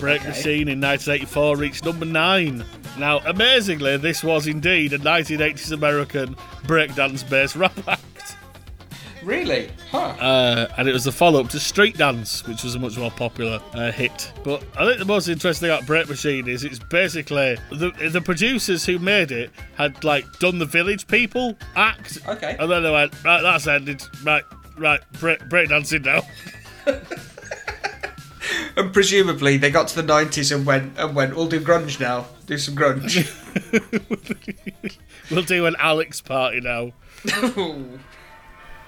Break 0.00 0.24
Machine 0.24 0.68
in 0.68 0.80
1984 0.80 1.56
reached 1.56 1.84
number 1.84 2.04
nine. 2.04 2.64
Now, 2.98 3.18
amazingly, 3.20 3.96
this 3.98 4.24
was 4.24 4.48
indeed 4.48 4.92
a 4.92 4.98
1980s 4.98 5.70
American 5.70 6.34
breakdance 6.64 7.28
based 7.28 7.54
rap 7.54 7.72
act. 7.88 8.36
Really? 9.22 9.70
Huh. 9.92 9.98
Uh, 9.98 10.66
and 10.76 10.88
it 10.88 10.92
was 10.92 11.04
the 11.04 11.12
follow 11.12 11.40
up 11.40 11.50
to 11.50 11.60
Street 11.60 11.98
Dance, 11.98 12.44
which 12.48 12.64
was 12.64 12.74
a 12.74 12.80
much 12.80 12.98
more 12.98 13.12
popular 13.12 13.60
uh, 13.74 13.92
hit. 13.92 14.32
But 14.42 14.64
I 14.76 14.84
think 14.86 14.98
the 14.98 15.04
most 15.04 15.28
interesting 15.28 15.68
thing 15.68 15.76
about 15.76 15.86
Break 15.86 16.08
Machine 16.08 16.48
is 16.48 16.64
it's 16.64 16.80
basically 16.80 17.56
the 17.70 17.92
the 18.10 18.20
producers 18.20 18.84
who 18.84 18.98
made 18.98 19.30
it 19.30 19.50
had 19.76 20.02
like 20.02 20.24
done 20.40 20.58
the 20.58 20.66
Village 20.66 21.06
People 21.06 21.56
act. 21.76 22.18
Okay. 22.26 22.56
And 22.58 22.70
then 22.70 22.82
they 22.82 22.90
went, 22.90 23.24
right, 23.24 23.42
that's 23.42 23.68
ended. 23.68 24.02
Right, 24.24 24.44
right, 24.76 25.00
break, 25.20 25.38
breakdancing 25.42 26.04
now. 26.04 26.22
And 28.76 28.92
presumably 28.92 29.56
they 29.56 29.70
got 29.70 29.88
to 29.88 29.96
the 29.96 30.02
nineties 30.02 30.52
and 30.52 30.66
went 30.66 30.98
and 30.98 31.14
went. 31.14 31.34
We'll 31.34 31.48
do 31.48 31.60
grunge 31.60 31.98
now. 31.98 32.26
Do 32.46 32.58
some 32.58 32.74
grunge. 32.76 33.26
we'll 35.30 35.42
do 35.42 35.66
an 35.66 35.76
Alex 35.78 36.20
party 36.20 36.60
now. 36.60 36.92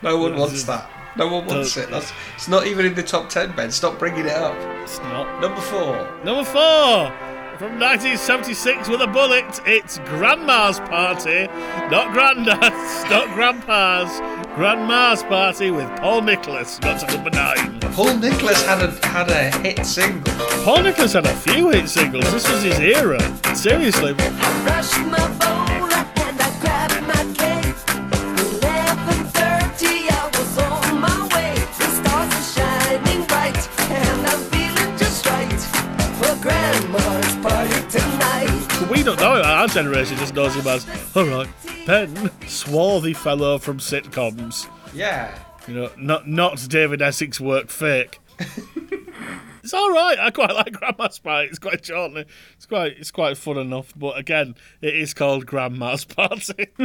no 0.02 0.16
one 0.18 0.36
wants 0.36 0.64
that. 0.64 0.88
No 1.16 1.28
one 1.28 1.46
wants 1.46 1.76
it. 1.76 1.90
That's 1.90 2.12
it's 2.34 2.48
not 2.48 2.66
even 2.66 2.86
in 2.86 2.94
the 2.94 3.02
top 3.02 3.28
ten, 3.28 3.54
Ben. 3.56 3.70
Stop 3.70 3.98
bringing 3.98 4.26
it 4.26 4.32
up. 4.32 4.56
It's 4.82 4.98
not. 5.00 5.40
Number 5.40 5.60
four. 5.60 6.22
Number 6.24 6.44
four. 6.44 7.27
From 7.58 7.80
1976 7.80 8.88
with 8.88 9.00
a 9.00 9.08
bullet, 9.08 9.60
it's 9.66 9.98
Grandma's 10.04 10.78
Party. 10.78 11.48
Not 11.90 12.12
Grandad's, 12.12 13.10
not 13.10 13.34
Grandpa's. 13.34 14.20
Grandma's 14.54 15.24
Party 15.24 15.72
with 15.72 15.88
Paul 15.98 16.22
Nicholas. 16.22 16.78
Got 16.78 17.00
to 17.00 17.16
number 17.16 17.30
nine. 17.30 17.80
Paul 17.80 18.16
Nicholas 18.18 18.64
had 18.64 18.80
a 18.80 19.06
had 19.08 19.28
a 19.30 19.58
hit 19.58 19.84
single. 19.84 20.32
Paul 20.64 20.84
Nicholas 20.84 21.14
had 21.14 21.26
a 21.26 21.34
few 21.34 21.70
hit 21.70 21.88
singles. 21.88 22.30
This 22.30 22.48
was 22.48 22.62
his 22.62 22.78
era. 22.78 23.18
Seriously. 23.56 24.14
Generation 39.68 40.16
just 40.16 40.34
knows 40.34 40.54
him 40.54 40.66
as, 40.66 40.86
alright, 41.16 41.48
Ben, 41.86 42.30
swarthy 42.46 43.14
fellow 43.14 43.58
from 43.58 43.78
sitcoms. 43.78 44.68
Yeah. 44.94 45.36
You 45.66 45.74
know, 45.74 45.90
not 45.96 46.26
not 46.26 46.66
David 46.68 47.02
Essex 47.02 47.40
work 47.40 47.68
fake. 47.68 48.18
it's 49.62 49.74
all 49.74 49.90
right. 49.90 50.18
I 50.18 50.30
quite 50.30 50.54
like 50.54 50.72
Grandma's 50.72 51.18
Party. 51.18 51.48
It's 51.48 51.58
quite 51.58 51.84
short. 51.84 52.12
It's 52.56 52.66
quite 52.66 52.96
it's 52.98 53.10
quite 53.10 53.36
fun 53.36 53.58
enough. 53.58 53.92
But 53.94 54.16
again, 54.16 54.54
it 54.80 54.94
is 54.94 55.12
called 55.12 55.44
Grandma's 55.44 56.04
Party. 56.04 56.68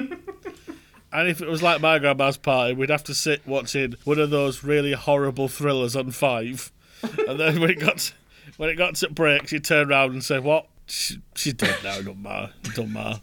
and 1.14 1.30
if 1.30 1.42
it 1.42 1.48
was 1.48 1.62
like 1.62 1.80
my 1.80 2.00
grandma's 2.00 2.38
party, 2.38 2.74
we'd 2.74 2.90
have 2.90 3.04
to 3.06 3.14
sit 3.14 3.48
watching 3.48 3.96
one 4.04 4.20
of 4.20 4.32
those 4.32 4.64
really 4.64 4.94
horrible 4.94 5.48
thrillers 5.48 5.96
on 5.96 6.12
Five, 6.12 6.72
and 7.28 7.40
then 7.40 7.62
when 7.62 7.70
it 7.70 7.80
got 7.80 8.00
to, 8.00 8.14
when 8.58 8.70
it 8.70 8.76
got 8.76 8.96
to 8.96 9.10
breaks, 9.10 9.52
you'd 9.52 9.64
turn 9.64 9.90
around 9.92 10.12
and 10.12 10.24
say, 10.24 10.40
"What? 10.40 10.68
She, 10.86 11.22
she's 11.36 11.54
dead 11.54 11.78
now. 11.84 12.02
Don't 12.02 12.22
matter. 12.22 12.54
Don't 12.76 12.94
matter." 12.94 13.22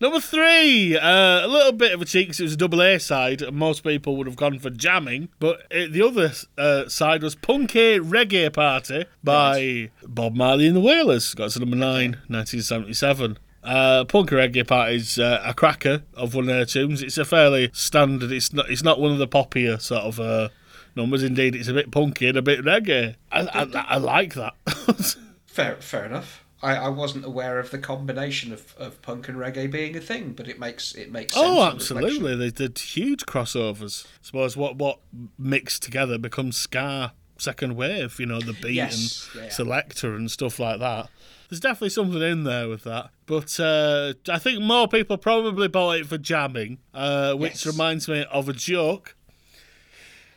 Number 0.00 0.20
three, 0.20 0.96
uh, 0.96 1.44
a 1.44 1.48
little 1.48 1.72
bit 1.72 1.92
of 1.92 2.00
a 2.00 2.04
cheat 2.04 2.28
because 2.28 2.38
it 2.38 2.44
was 2.44 2.52
a 2.52 2.56
double 2.56 2.80
A 2.80 2.98
side, 3.00 3.42
and 3.42 3.56
most 3.56 3.82
people 3.82 4.16
would 4.16 4.28
have 4.28 4.36
gone 4.36 4.60
for 4.60 4.70
jamming. 4.70 5.28
But 5.40 5.62
uh, 5.72 5.86
the 5.90 6.02
other 6.06 6.32
uh, 6.56 6.88
side 6.88 7.24
was 7.24 7.34
Punky 7.34 7.98
Reggae 7.98 8.52
Party 8.52 9.06
by 9.24 9.90
Bob 10.06 10.36
Marley 10.36 10.68
and 10.68 10.76
the 10.76 10.80
Wailers. 10.80 11.34
Got 11.34 11.50
to 11.50 11.58
number 11.58 11.76
nine, 11.76 12.12
1977. 12.28 13.38
Uh, 13.64 14.04
Punky 14.04 14.36
Reggae 14.36 14.64
Party 14.64 14.96
is 14.96 15.18
uh, 15.18 15.42
a 15.44 15.52
cracker 15.52 16.04
of 16.14 16.32
one 16.32 16.44
of 16.44 16.54
their 16.54 16.64
tunes. 16.64 17.02
It's 17.02 17.18
a 17.18 17.24
fairly 17.24 17.70
standard. 17.72 18.30
It's 18.30 18.52
not. 18.52 18.70
It's 18.70 18.84
not 18.84 19.00
one 19.00 19.10
of 19.10 19.18
the 19.18 19.26
poppier 19.26 19.80
sort 19.80 20.04
of 20.04 20.20
uh, 20.20 20.50
numbers. 20.94 21.24
Indeed, 21.24 21.56
it's 21.56 21.68
a 21.68 21.74
bit 21.74 21.90
punky 21.90 22.28
and 22.28 22.38
a 22.38 22.42
bit 22.42 22.64
reggae. 22.64 23.16
I, 23.32 23.40
I, 23.40 23.84
I 23.88 23.96
like 23.96 24.34
that. 24.34 24.54
Fair 25.58 25.76
fair 25.80 26.04
enough. 26.04 26.44
I, 26.62 26.76
I 26.76 26.88
wasn't 26.88 27.24
aware 27.24 27.58
of 27.58 27.72
the 27.72 27.78
combination 27.78 28.52
of, 28.52 28.74
of 28.78 29.02
punk 29.02 29.28
and 29.28 29.36
reggae 29.36 29.68
being 29.68 29.96
a 29.96 30.00
thing, 30.00 30.32
but 30.34 30.46
it 30.46 30.60
makes 30.60 30.94
it 30.94 31.10
makes 31.10 31.34
sense. 31.34 31.44
Oh, 31.44 31.64
absolutely. 31.64 32.36
They 32.36 32.50
did 32.50 32.78
huge 32.78 33.26
crossovers. 33.26 34.06
I 34.06 34.08
suppose 34.22 34.56
what 34.56 34.76
what 34.76 35.00
mixed 35.36 35.82
together 35.82 36.16
becomes 36.16 36.56
ska 36.56 37.12
second 37.38 37.74
wave. 37.74 38.20
You 38.20 38.26
know, 38.26 38.40
the 38.40 38.52
beat 38.52 38.74
Yes, 38.74 39.28
and 39.34 39.44
yeah. 39.44 39.50
selector 39.50 40.14
and 40.14 40.30
stuff 40.30 40.60
like 40.60 40.78
that. 40.78 41.08
There's 41.48 41.58
definitely 41.60 41.90
something 41.90 42.22
in 42.22 42.44
there 42.44 42.68
with 42.68 42.84
that. 42.84 43.10
But 43.26 43.58
uh, 43.58 44.12
I 44.28 44.38
think 44.38 44.60
more 44.62 44.86
people 44.86 45.16
probably 45.18 45.66
bought 45.66 45.96
it 45.96 46.06
for 46.06 46.18
jamming, 46.18 46.78
uh, 46.94 47.34
which 47.34 47.64
Yes. 47.64 47.66
reminds 47.66 48.06
me 48.06 48.24
of 48.30 48.48
a 48.48 48.52
joke. 48.52 49.16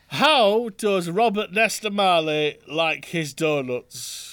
How 0.08 0.70
does 0.76 1.08
Robert 1.08 1.52
Nesta 1.52 1.90
Marley 1.90 2.58
like 2.68 3.06
his 3.06 3.32
donuts? 3.32 4.31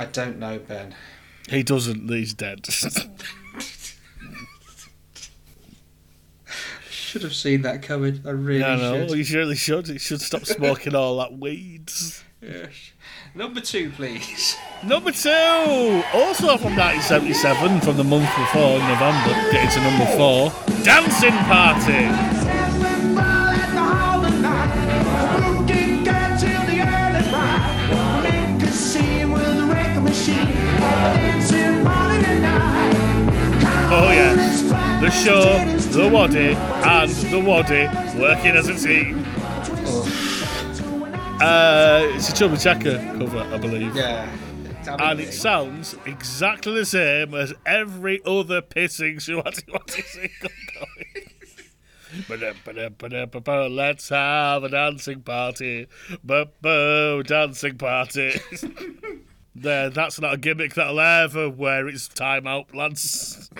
I 0.00 0.06
don't 0.06 0.38
know, 0.38 0.58
Ben. 0.58 0.94
He 1.50 1.62
doesn't. 1.62 2.08
He's 2.08 2.32
dead. 2.32 2.66
should 6.88 7.22
have 7.22 7.34
seen 7.34 7.60
that 7.62 7.82
coming. 7.82 8.22
I 8.24 8.30
really 8.30 8.64
I 8.64 8.76
know. 8.76 9.08
should. 9.08 9.18
You 9.18 9.38
really 9.38 9.56
should. 9.56 9.88
You 9.88 9.98
should 9.98 10.22
stop 10.22 10.46
smoking 10.46 10.94
all 10.94 11.18
that 11.18 11.38
weed. 11.38 11.90
Yes. 12.40 12.92
Number 13.34 13.60
two, 13.60 13.90
please. 13.90 14.56
Number 14.82 15.12
two, 15.12 15.28
also 16.14 16.56
from 16.56 16.76
1977, 16.76 17.82
from 17.82 17.98
the 17.98 18.04
month 18.04 18.30
before, 18.38 18.78
November, 18.78 19.34
getting 19.52 19.68
to 19.70 19.80
number 19.82 20.06
four, 20.16 20.50
Dancing 20.82 21.36
Party. 21.44 22.39
Oh 33.92 34.08
yes, 34.12 34.62
the 35.00 35.10
show, 35.10 35.64
the 35.90 36.08
Waddy, 36.08 36.54
and 36.54 37.10
the 37.10 37.40
Waddy 37.40 37.88
working 38.20 38.52
as 38.52 38.68
a 38.68 38.76
team. 38.76 39.24
Uh, 41.42 42.02
it's 42.14 42.28
a 42.28 42.34
Chubby 42.34 42.56
Checker 42.56 42.98
cover, 43.18 43.40
I 43.40 43.58
believe. 43.58 43.96
Yeah. 43.96 44.30
And 44.86 45.18
it 45.18 45.32
sounds 45.32 45.96
exactly 46.06 46.74
the 46.74 46.86
same 46.86 47.34
as 47.34 47.52
every 47.66 48.20
other 48.24 48.62
pissing 48.62 49.16
Showaddywaddy 49.16 50.04
single 50.04 50.50
going. 50.74 51.30
Let's 53.76 54.08
have 54.08 54.62
a 54.64 54.68
dancing 54.68 55.22
party. 55.22 55.88
Dancing 56.24 57.76
party. 57.76 58.40
there, 59.54 59.90
that's 59.90 60.20
not 60.20 60.34
a 60.34 60.36
gimmick 60.36 60.74
that'll 60.74 61.00
ever 61.00 61.50
wear 61.50 61.88
its 61.88 62.06
time 62.06 62.46
out, 62.46 62.74
lads. 62.74 63.50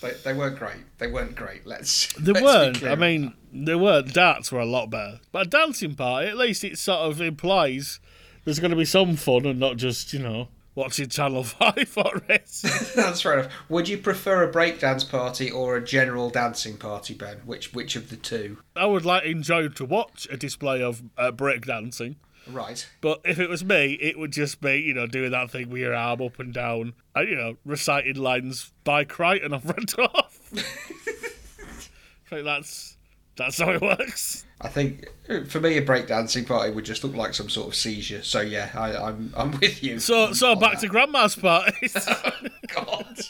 They, 0.00 0.12
they 0.24 0.32
weren't 0.32 0.58
great. 0.58 0.98
They 0.98 1.06
weren't 1.08 1.34
great. 1.34 1.66
Let's. 1.66 2.12
They 2.18 2.32
let's 2.32 2.44
weren't. 2.44 2.82
I 2.84 2.94
mean, 2.94 3.34
they 3.52 3.74
weren't. 3.74 4.12
Darts 4.12 4.52
were 4.52 4.60
a 4.60 4.66
lot 4.66 4.90
better. 4.90 5.20
But 5.32 5.46
a 5.46 5.50
dancing 5.50 5.94
party, 5.94 6.28
at 6.28 6.36
least 6.36 6.64
it 6.64 6.78
sort 6.78 7.00
of 7.00 7.20
implies 7.20 8.00
there's 8.44 8.58
going 8.58 8.70
to 8.70 8.76
be 8.76 8.84
some 8.84 9.16
fun 9.16 9.46
and 9.46 9.58
not 9.58 9.76
just, 9.76 10.12
you 10.12 10.18
know, 10.20 10.48
watching 10.74 11.08
Channel 11.08 11.44
5 11.44 11.88
for 11.88 12.22
it. 12.28 12.46
That's 12.96 13.20
fair 13.22 13.38
enough. 13.40 13.52
Would 13.68 13.88
you 13.88 13.98
prefer 13.98 14.48
a 14.48 14.52
breakdance 14.52 15.08
party 15.08 15.50
or 15.50 15.76
a 15.76 15.84
general 15.84 16.30
dancing 16.30 16.76
party, 16.76 17.14
Ben? 17.14 17.38
Which 17.44 17.72
which 17.74 17.96
of 17.96 18.10
the 18.10 18.16
two? 18.16 18.58
I 18.76 18.86
would 18.86 19.04
like 19.04 19.24
enjoy 19.24 19.68
to 19.68 19.84
watch 19.84 20.26
a 20.30 20.36
display 20.36 20.82
of 20.82 21.02
uh, 21.18 21.32
breakdancing. 21.32 22.16
Right. 22.50 22.88
But 23.00 23.20
if 23.24 23.38
it 23.38 23.48
was 23.48 23.64
me, 23.64 23.94
it 24.00 24.18
would 24.18 24.32
just 24.32 24.60
be, 24.60 24.76
you 24.76 24.94
know, 24.94 25.06
doing 25.06 25.30
that 25.32 25.50
thing 25.50 25.70
with 25.70 25.80
your 25.80 25.94
arm 25.94 26.22
up 26.22 26.38
and 26.38 26.52
down 26.52 26.94
and, 27.14 27.28
you 27.28 27.36
know, 27.36 27.56
reciting 27.64 28.16
lines 28.16 28.72
by 28.84 29.04
Crichton 29.04 29.52
I've 29.52 29.64
read 29.68 29.98
off. 29.98 30.38
I 30.54 32.30
think 32.30 32.44
that's 32.44 32.96
that's 33.36 33.60
how 33.60 33.70
it 33.70 33.80
works. 33.80 34.44
I 34.60 34.68
think 34.68 35.06
uh, 35.30 35.44
for 35.44 35.60
me, 35.60 35.76
a 35.76 35.82
breakdancing 35.82 36.46
party 36.46 36.72
would 36.72 36.84
just 36.84 37.04
look 37.04 37.14
like 37.14 37.32
some 37.32 37.48
sort 37.48 37.68
of 37.68 37.74
seizure. 37.74 38.22
So 38.22 38.40
yeah, 38.40 38.70
I, 38.74 38.96
I'm 38.96 39.32
I'm 39.36 39.52
with 39.52 39.82
you. 39.82 39.98
So 40.00 40.32
so 40.32 40.56
back 40.56 40.74
that. 40.74 40.80
to 40.80 40.88
grandma's 40.88 41.36
parties. 41.36 41.94
God. 42.74 43.20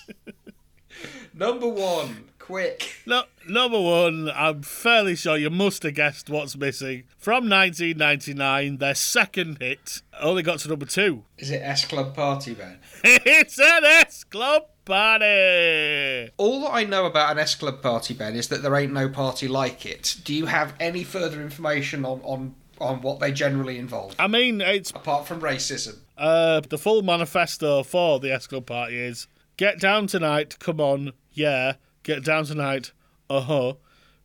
Number 1.35 1.69
one, 1.69 2.25
quick. 2.49 3.03
no, 3.05 3.25
number 3.47 3.79
one, 3.81 4.31
I'm 4.35 4.63
fairly 4.63 5.15
sure 5.15 5.37
you 5.37 5.51
must 5.51 5.83
have 5.83 5.95
guessed 5.95 6.31
what's 6.31 6.57
missing. 6.57 7.05
From 7.19 7.49
1999, 7.49 8.79
their 8.79 8.95
second 8.95 9.59
hit 9.61 10.01
only 10.19 10.43
got 10.43 10.61
to 10.61 10.69
number 10.69 10.87
two. 10.87 11.25
Is 11.39 11.51
it 11.51 11.61
S 11.63 11.85
Club 11.85 12.15
Party, 12.15 12.55
Ben? 12.55 12.79
it's 13.05 13.59
an 13.61 13.85
S 13.85 14.25
Club 14.25 14.65
party. 14.87 16.31
All 16.39 16.63
that 16.63 16.73
I 16.73 16.85
know 16.85 17.05
about 17.05 17.33
an 17.33 17.39
S 17.39 17.55
Club 17.55 17.83
Party, 17.83 18.15
Ben, 18.15 18.35
is 18.35 18.49
that 18.49 18.63
there 18.63 18.75
ain't 18.75 18.95
no 18.95 19.11
party 19.11 19.47
like 19.47 19.85
it. 19.85 20.17
Do 20.25 20.35
you 20.35 20.47
have 20.47 20.73
any 20.81 21.05
further 21.05 21.43
information 21.43 22.05
on 22.07 22.21
on 22.23 22.55
on 22.81 23.03
what 23.03 23.21
they 23.21 23.33
generally 23.33 23.77
involve, 23.77 24.15
I 24.19 24.29
mean, 24.29 24.61
it's 24.61 24.91
apart 24.91 25.27
from 25.27 25.41
racism? 25.41 25.99
Uh, 26.17 26.61
the 26.61 26.79
full 26.79 27.03
manifesto 27.03 27.83
for 27.83 28.21
the 28.21 28.33
S 28.33 28.47
Club 28.47 28.67
Party 28.67 28.97
is 28.97 29.27
get 29.59 29.81
down 29.81 30.07
tonight, 30.07 30.59
come 30.61 30.81
on, 30.81 31.13
yeah, 31.33 31.75
get 32.09 32.25
down 32.25 32.45
tonight, 32.45 32.93
uh 33.29 33.43
huh. 33.43 33.75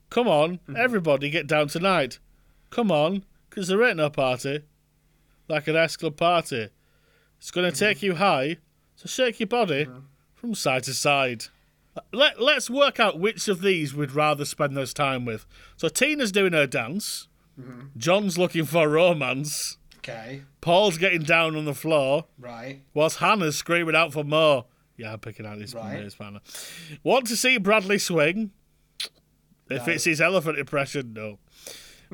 Come 0.10 0.27
on, 0.27 0.58
mm-hmm. 0.60 0.75
everybody 0.77 1.29
get 1.29 1.47
down 1.47 1.67
tonight. 1.67 2.19
Come 2.69 2.91
on, 2.91 3.25
'cause 3.49 3.67
there 3.67 3.84
ain't 3.84 3.97
no 3.97 4.10
party 4.10 4.62
like 5.49 5.67
an 5.67 5.75
S 5.75 5.97
Club 5.97 6.15
Party. 6.17 6.69
It's 7.38 7.51
going 7.51 7.69
to 7.69 7.75
mm-hmm. 7.75 7.86
take 7.86 8.01
you 8.01 8.15
high, 8.15 8.58
so 8.95 9.08
shake 9.08 9.39
your 9.39 9.47
body 9.47 9.88
from 10.34 10.55
side 10.55 10.84
to 10.84 10.93
side. 10.93 11.45
Let, 12.12 12.41
let's 12.41 12.69
work 12.69 12.99
out 12.99 13.19
which 13.19 13.47
of 13.47 13.62
these 13.62 13.93
we'd 13.93 14.13
rather 14.13 14.45
spend 14.45 14.75
this 14.75 14.93
time 14.93 15.25
with. 15.25 15.45
So 15.75 15.89
Tina's 15.89 16.31
doing 16.31 16.53
her 16.53 16.65
dance, 16.65 17.27
mm-hmm. 17.60 17.88
John's 17.97 18.38
looking 18.38 18.65
for 18.65 18.88
romance. 18.88 19.77
Okay, 19.97 20.43
Paul's 20.62 20.97
getting 20.97 21.23
down 21.23 21.55
on 21.55 21.65
the 21.65 21.73
floor 21.73 22.25
right. 22.39 22.81
whilst 22.93 23.17
Hannah's 23.17 23.58
screaming 23.58 23.95
out 23.95 24.13
for 24.13 24.23
more. 24.23 24.65
Yeah, 24.97 25.13
I'm 25.13 25.19
picking 25.19 25.45
out 25.45 25.58
this 25.60 25.73
Right. 25.73 26.12
Hannah. 26.19 26.41
Want 27.03 27.27
to 27.27 27.36
see 27.36 27.58
Bradley 27.58 27.97
swing? 27.99 28.51
If 29.69 29.88
it's 29.88 30.03
his 30.03 30.21
elephant 30.21 30.60
impression, 30.60 31.13
no. 31.13 31.39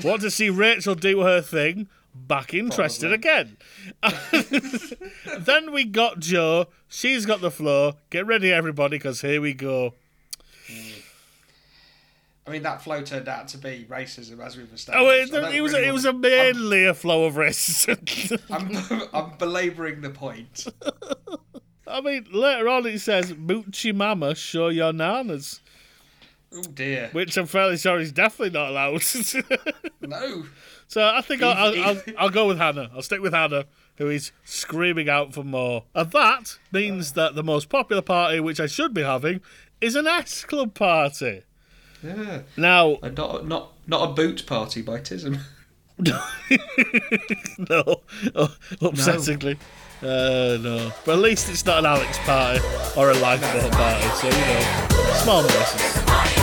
Want 0.04 0.22
to 0.22 0.32
see 0.32 0.50
Rachel 0.50 0.96
do 0.96 1.22
her 1.22 1.42
thing? 1.42 1.90
Back 2.16 2.54
interested 2.54 3.12
again. 3.14 3.58
then 5.40 5.72
we 5.72 5.84
got 5.86 6.20
Joe. 6.20 6.68
She's 6.88 7.26
got 7.26 7.42
the 7.42 7.52
floor. 7.52 7.96
Get 8.10 8.26
ready, 8.26 8.52
everybody, 8.52 8.98
because 8.98 9.22
here 9.22 9.42
we 9.42 9.54
go. 9.54 9.94
Hmm. 10.68 11.00
I 12.48 12.52
mean, 12.52 12.64
that 12.64 12.82
flow 12.82 13.04
turned 13.04 13.28
out 13.28 13.48
to 13.50 13.58
be 13.60 13.86
racism, 13.90 14.44
as 14.44 14.58
we've 14.58 14.68
Oh, 14.72 14.74
established. 14.74 15.34
it, 15.34 15.56
it 15.56 15.62
was 15.62 15.74
really 15.74 15.88
it 15.88 15.92
was 15.92 16.06
a 16.06 16.14
mainly 16.14 16.86
a 16.86 16.94
flow 16.96 17.26
of 17.26 17.36
racism. 17.36 18.42
I'm, 18.50 19.08
I'm 19.14 19.38
belabouring 19.38 20.02
the 20.02 20.10
point. 20.10 20.66
I 21.90 22.02
mean, 22.02 22.28
later 22.32 22.70
on 22.70 22.86
it 22.86 23.00
says 23.00 23.34
"Moochie 23.34 23.96
Mama, 23.96 24.36
show 24.36 24.70
your 24.70 24.94
nanas," 24.94 25.62
Oh 26.54 26.64
dear. 26.64 27.10
which 27.12 27.38
I'm 27.38 27.46
fairly 27.46 27.78
sure 27.78 28.00
is 28.00 28.12
definitely 28.12 28.58
not 28.58 28.70
allowed. 28.70 29.04
No. 30.02 30.46
So 30.88 31.06
I 31.06 31.22
think 31.22 31.44
I'll, 31.44 31.56
I'll, 31.56 31.84
I'll, 31.84 32.02
I'll 32.18 32.30
go 32.32 32.48
with 32.48 32.58
Hannah. 32.58 32.90
I'll 32.96 33.04
stick 33.04 33.22
with 33.22 33.34
Hannah, 33.34 33.66
who 33.98 34.10
is 34.10 34.32
screaming 34.44 35.08
out 35.08 35.36
for 35.36 35.44
more. 35.44 35.84
And 35.94 36.10
that 36.12 36.58
means 36.72 37.12
uh. 37.12 37.16
that 37.16 37.36
the 37.36 37.44
most 37.44 37.70
popular 37.70 38.02
party, 38.02 38.40
which 38.40 38.60
I 38.60 38.66
should 38.66 38.92
be 38.94 39.04
having, 39.04 39.42
is 39.82 39.96
an 39.96 40.08
S 40.08 40.44
Club 40.46 40.74
party. 40.74 41.44
Yeah. 42.02 42.42
Now, 42.58 42.98
And 43.04 43.16
not 43.16 43.46
not 43.46 43.74
not 43.86 44.10
a 44.10 44.14
boot 44.14 44.48
party 44.48 44.82
by 44.82 45.00
Tism. 45.00 45.40
no, 47.70 48.02
oh, 48.36 48.56
upsettingly. 48.82 49.58
Uh, 50.02 50.58
no. 50.62 50.92
But 51.06 51.14
at 51.14 51.20
least 51.20 51.50
it's 51.50 51.66
not 51.66 51.80
an 51.80 51.86
Alex 51.86 52.18
party 52.20 52.62
or 52.96 53.12
a 53.12 53.16
lifeboat 53.16 53.72
party, 53.74 54.08
so, 54.16 54.28
you 54.28 54.34
know, 54.34 55.14
small 55.16 55.44
mercies. 55.44 56.39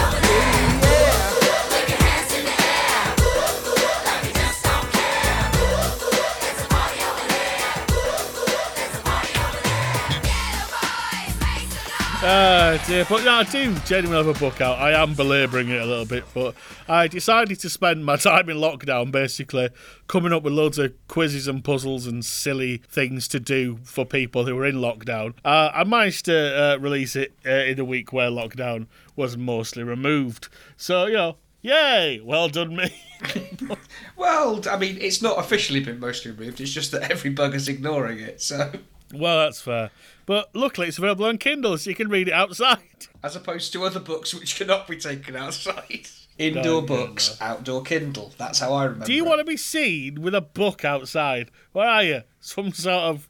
Uh, 12.22 12.78
dear. 12.86 13.04
But 13.08 13.24
no, 13.24 13.32
I 13.34 13.42
do 13.44 13.74
genuinely 13.80 14.24
have 14.24 14.36
a 14.36 14.38
book 14.40 14.60
out. 14.60 14.78
I 14.78 14.92
am 14.92 15.14
belabouring 15.14 15.68
it 15.68 15.80
a 15.80 15.84
little 15.84 16.06
bit, 16.06 16.24
but 16.34 16.54
I 16.88 17.08
decided 17.08 17.60
to 17.60 17.68
spend 17.68 18.04
my 18.04 18.16
time 18.16 18.48
in 18.48 18.56
lockdown 18.56 19.12
basically 19.12 19.68
coming 20.08 20.32
up 20.32 20.42
with 20.42 20.54
loads 20.54 20.78
of 20.78 20.94
quizzes 21.08 21.46
and 21.46 21.62
puzzles 21.62 22.06
and 22.06 22.24
silly 22.24 22.78
things 22.88 23.28
to 23.28 23.38
do 23.38 23.78
for 23.84 24.04
people 24.04 24.46
who 24.46 24.56
were 24.56 24.64
in 24.64 24.76
lockdown. 24.76 25.34
Uh, 25.44 25.70
I 25.74 25.84
managed 25.84 26.24
to 26.24 26.34
uh, 26.74 26.78
release 26.78 27.16
it 27.16 27.34
uh, 27.44 27.50
in 27.50 27.78
a 27.78 27.84
week 27.84 28.12
where 28.12 28.30
lockdown 28.30 28.86
was 29.14 29.36
mostly 29.36 29.82
removed. 29.82 30.48
So, 30.76 31.06
you 31.06 31.14
know, 31.14 31.36
yay! 31.60 32.20
Well 32.24 32.48
done, 32.48 32.76
me. 32.76 32.94
Well, 34.16 34.62
I 34.70 34.78
mean, 34.78 34.98
it's 35.00 35.20
not 35.20 35.38
officially 35.38 35.80
been 35.80 36.00
mostly 36.00 36.30
removed. 36.30 36.60
It's 36.60 36.72
just 36.72 36.90
that 36.92 37.10
every 37.10 37.34
bugger's 37.34 37.68
ignoring 37.68 38.18
it. 38.18 38.40
So, 38.40 38.72
well, 39.14 39.38
that's 39.38 39.60
fair. 39.60 39.90
But 40.26 40.50
luckily, 40.54 40.88
it's 40.88 40.98
available 40.98 41.24
on 41.24 41.38
Kindle, 41.38 41.78
so 41.78 41.88
you 41.88 41.96
can 41.96 42.08
read 42.08 42.28
it 42.28 42.34
outside. 42.34 42.78
as 43.22 43.36
opposed 43.36 43.72
to 43.72 43.84
other 43.84 44.00
books 44.00 44.34
which 44.34 44.56
cannot 44.56 44.86
be 44.88 44.96
taken 44.96 45.36
outside. 45.36 46.08
Indoor 46.38 46.62
No, 46.64 46.80
no, 46.80 46.86
books, 46.86 47.38
outdoor 47.40 47.82
Kindle. 47.82 48.32
That's 48.36 48.58
how 48.58 48.74
I 48.74 48.84
remember. 48.84 49.06
Do 49.06 49.14
you 49.14 49.24
it. 49.24 49.28
want 49.28 49.38
to 49.40 49.44
be 49.44 49.56
seen 49.56 50.20
with 50.20 50.34
a 50.34 50.40
book 50.42 50.84
outside? 50.84 51.50
Where 51.72 51.88
are 51.88 52.02
you? 52.02 52.22
Some 52.40 52.72
sort 52.72 53.04
of 53.04 53.28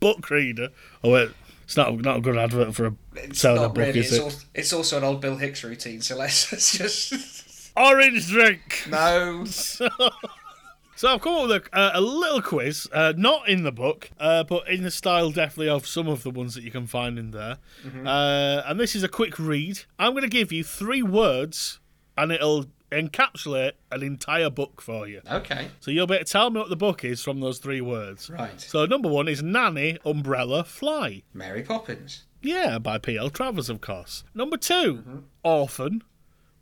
book 0.00 0.30
reader? 0.30 0.68
Oh 1.02 1.10
wait, 1.12 1.30
it's 1.64 1.76
not 1.76 1.98
not 2.00 2.18
a 2.18 2.20
good 2.20 2.36
advert 2.36 2.74
for 2.76 2.86
a 2.86 2.94
It's 3.16 3.40
selling 3.40 3.64
a 3.64 3.68
book, 3.68 3.78
really. 3.78 3.98
is 4.00 4.12
It's, 4.12 4.16
it? 4.18 4.22
al- 4.22 4.40
it's 4.54 4.72
also 4.72 4.98
an 4.98 5.04
old 5.04 5.20
Bill 5.20 5.36
Hicks 5.36 5.64
routine. 5.64 6.00
So 6.00 6.16
let's, 6.16 6.52
let's 6.52 6.78
just 6.78 7.72
Orange 7.76 8.28
drink. 8.28 8.84
no. 8.88 9.44
So 11.02 11.08
I've 11.08 11.20
come 11.20 11.34
up 11.34 11.48
with 11.48 11.66
a, 11.66 11.76
uh, 11.76 11.90
a 11.94 12.00
little 12.00 12.40
quiz, 12.40 12.88
uh, 12.92 13.12
not 13.16 13.48
in 13.48 13.64
the 13.64 13.72
book, 13.72 14.12
uh, 14.20 14.44
but 14.44 14.68
in 14.68 14.84
the 14.84 14.90
style 14.92 15.32
definitely 15.32 15.68
of 15.68 15.84
some 15.84 16.06
of 16.06 16.22
the 16.22 16.30
ones 16.30 16.54
that 16.54 16.62
you 16.62 16.70
can 16.70 16.86
find 16.86 17.18
in 17.18 17.32
there. 17.32 17.56
Uh, 18.06 18.62
and 18.66 18.78
this 18.78 18.94
is 18.94 19.02
a 19.02 19.08
quick 19.08 19.36
read. 19.36 19.80
I'm 19.98 20.12
going 20.12 20.22
to 20.22 20.28
give 20.28 20.52
you 20.52 20.62
three 20.62 21.02
words 21.02 21.80
and 22.16 22.30
it'll 22.30 22.66
encapsulate 22.92 23.72
an 23.90 24.04
entire 24.04 24.48
book 24.48 24.80
for 24.80 25.08
you. 25.08 25.22
Okay. 25.28 25.70
So 25.80 25.90
you'll 25.90 26.06
be 26.06 26.14
able 26.14 26.24
to 26.24 26.32
tell 26.32 26.50
me 26.50 26.60
what 26.60 26.68
the 26.68 26.76
book 26.76 27.04
is 27.04 27.20
from 27.20 27.40
those 27.40 27.58
three 27.58 27.80
words. 27.80 28.30
Right. 28.30 28.60
So 28.60 28.86
number 28.86 29.08
one 29.08 29.26
is 29.26 29.42
Nanny, 29.42 29.98
Umbrella, 30.06 30.62
Fly. 30.62 31.24
Mary 31.34 31.62
Poppins. 31.62 32.26
Yeah, 32.42 32.78
by 32.78 32.98
P.L. 32.98 33.30
Travers, 33.30 33.68
of 33.68 33.80
course. 33.80 34.22
Number 34.36 34.56
2 34.56 35.24
Orphan, 35.42 36.04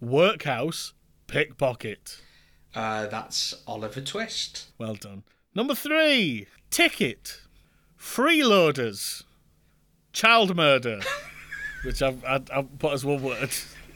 Workhouse, 0.00 0.94
Pickpocket. 1.26 2.22
Uh, 2.74 3.06
that's 3.06 3.54
Oliver 3.66 4.00
Twist. 4.00 4.66
Well 4.78 4.94
done. 4.94 5.24
Number 5.54 5.74
three, 5.74 6.46
Ticket, 6.70 7.40
Freeloaders, 7.98 9.24
Child 10.12 10.56
Murder, 10.56 11.00
which 11.84 12.00
I've, 12.02 12.24
I've, 12.24 12.48
I've 12.52 12.78
put 12.78 12.92
as 12.92 13.04
one 13.04 13.22
word. 13.22 13.50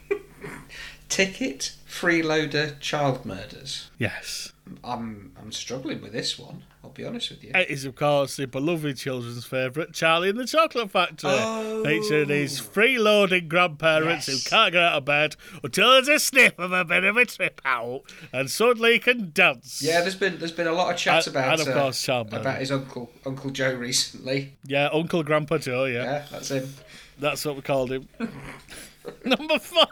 Ticket, 1.09 1.75
Freeloader, 1.87 2.79
Child 2.79 3.25
Murders. 3.25 3.89
Yes. 3.97 4.51
I'm 4.83 5.31
I'm 5.39 5.51
struggling 5.51 6.01
with 6.01 6.11
this 6.11 6.39
one. 6.39 6.63
I'll 6.83 6.89
be 6.91 7.05
honest 7.05 7.29
with 7.31 7.43
you. 7.43 7.51
It 7.53 7.69
is, 7.69 7.85
of 7.85 7.95
course, 7.95 8.35
the 8.35 8.45
beloved 8.47 8.97
children's 8.97 9.45
favourite, 9.45 9.93
Charlie 9.93 10.29
and 10.29 10.39
the 10.39 10.45
Chocolate 10.45 10.89
Factory. 10.91 11.31
Oh. 11.33 11.83
Featuring 11.83 12.27
these 12.29 12.59
freeloading 12.61 13.47
grandparents 13.47 14.27
Yes. 14.27 14.43
who 14.43 14.49
can't 14.49 14.71
get 14.73 14.81
out 14.83 14.93
of 14.97 15.05
bed 15.05 15.35
until 15.63 15.91
there's 15.91 16.07
a 16.07 16.19
sniff 16.19 16.57
of 16.59 16.71
a 16.71 16.83
bit 16.85 17.03
of 17.03 17.17
a 17.17 17.25
trip 17.25 17.59
out 17.65 18.01
and 18.33 18.49
suddenly 18.49 18.97
can 18.99 19.31
dance. 19.33 19.81
Yeah, 19.83 20.01
there's 20.01 20.15
been 20.15 20.37
there's 20.39 20.51
been 20.51 20.67
a 20.67 20.73
lot 20.73 20.91
of 20.93 20.97
chat 20.99 21.25
And- 21.27 21.35
about 21.35 21.59
and 21.59 21.67
of 21.69 21.75
uh, 21.75 21.81
course, 21.81 22.07
about 22.07 22.59
his 22.59 22.71
uncle 22.71 23.11
Uncle 23.25 23.49
Joe 23.51 23.73
recently. 23.75 24.55
Yeah, 24.65 24.89
Uncle 24.91 25.23
Grandpa 25.23 25.57
Joe, 25.59 25.85
yeah. 25.85 26.03
Yeah, 26.03 26.25
that's 26.31 26.49
him. 26.49 26.73
That's 27.19 27.45
what 27.45 27.55
we 27.55 27.61
called 27.61 27.91
him. 27.91 28.07
Number 29.25 29.59
four, 29.59 29.85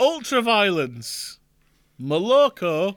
Ultraviolence, 0.00 1.38
Moloko, 2.00 2.96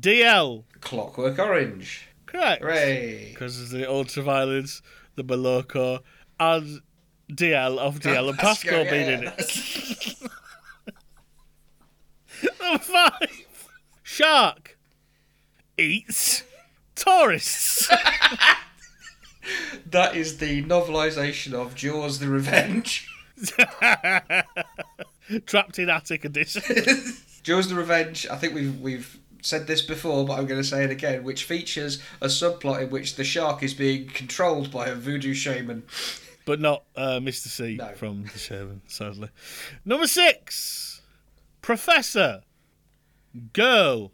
DL. 0.00 0.64
Clockwork 0.80 1.38
Orange. 1.38 2.08
Correct. 2.26 2.62
Hooray! 2.62 3.30
Because 3.30 3.60
of 3.60 3.70
the 3.70 3.84
Ultraviolence, 3.84 4.80
the 5.16 5.24
Moloko, 5.24 6.00
and 6.40 6.80
DL 7.30 7.78
of 7.78 8.00
DL 8.00 8.30
and 8.30 8.38
Pasco, 8.38 8.70
Pascal 8.70 8.84
yeah, 8.84 8.90
being 8.90 9.18
in 9.18 9.24
it. 9.24 10.14
Number 12.60 12.78
five, 12.78 13.68
Shark, 14.02 14.78
Eats, 15.78 16.44
Tourists. 16.94 17.88
That 19.86 20.14
is 20.14 20.38
the 20.38 20.62
novelisation 20.62 21.52
of 21.52 21.74
Jaws: 21.74 22.20
The 22.20 22.28
Revenge. 22.28 23.08
Trapped 25.46 25.78
in 25.80 25.90
Attic 25.90 26.24
edition. 26.24 26.62
Jaws: 27.42 27.68
The 27.68 27.74
Revenge. 27.74 28.26
I 28.28 28.36
think 28.36 28.54
we've 28.54 28.80
we've 28.80 29.18
said 29.42 29.66
this 29.66 29.82
before, 29.82 30.24
but 30.24 30.38
I'm 30.38 30.46
going 30.46 30.60
to 30.60 30.66
say 30.66 30.84
it 30.84 30.90
again. 30.90 31.22
Which 31.24 31.44
features 31.44 32.00
a 32.20 32.26
subplot 32.28 32.82
in 32.82 32.90
which 32.90 33.16
the 33.16 33.24
shark 33.24 33.62
is 33.62 33.74
being 33.74 34.06
controlled 34.08 34.70
by 34.72 34.86
a 34.86 34.94
voodoo 34.94 35.34
shaman. 35.34 35.82
but 36.46 36.58
not 36.60 36.84
uh, 36.96 37.18
Mr. 37.20 37.48
C 37.48 37.76
No. 37.76 37.88
from 37.94 38.22
the 38.24 38.30
Shamen, 38.30 38.80
sadly. 38.86 39.28
Number 39.84 40.06
six, 40.06 41.02
Professor, 41.60 42.42
Girl, 43.52 44.12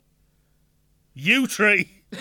U 1.14 1.46
Tree. 1.46 1.90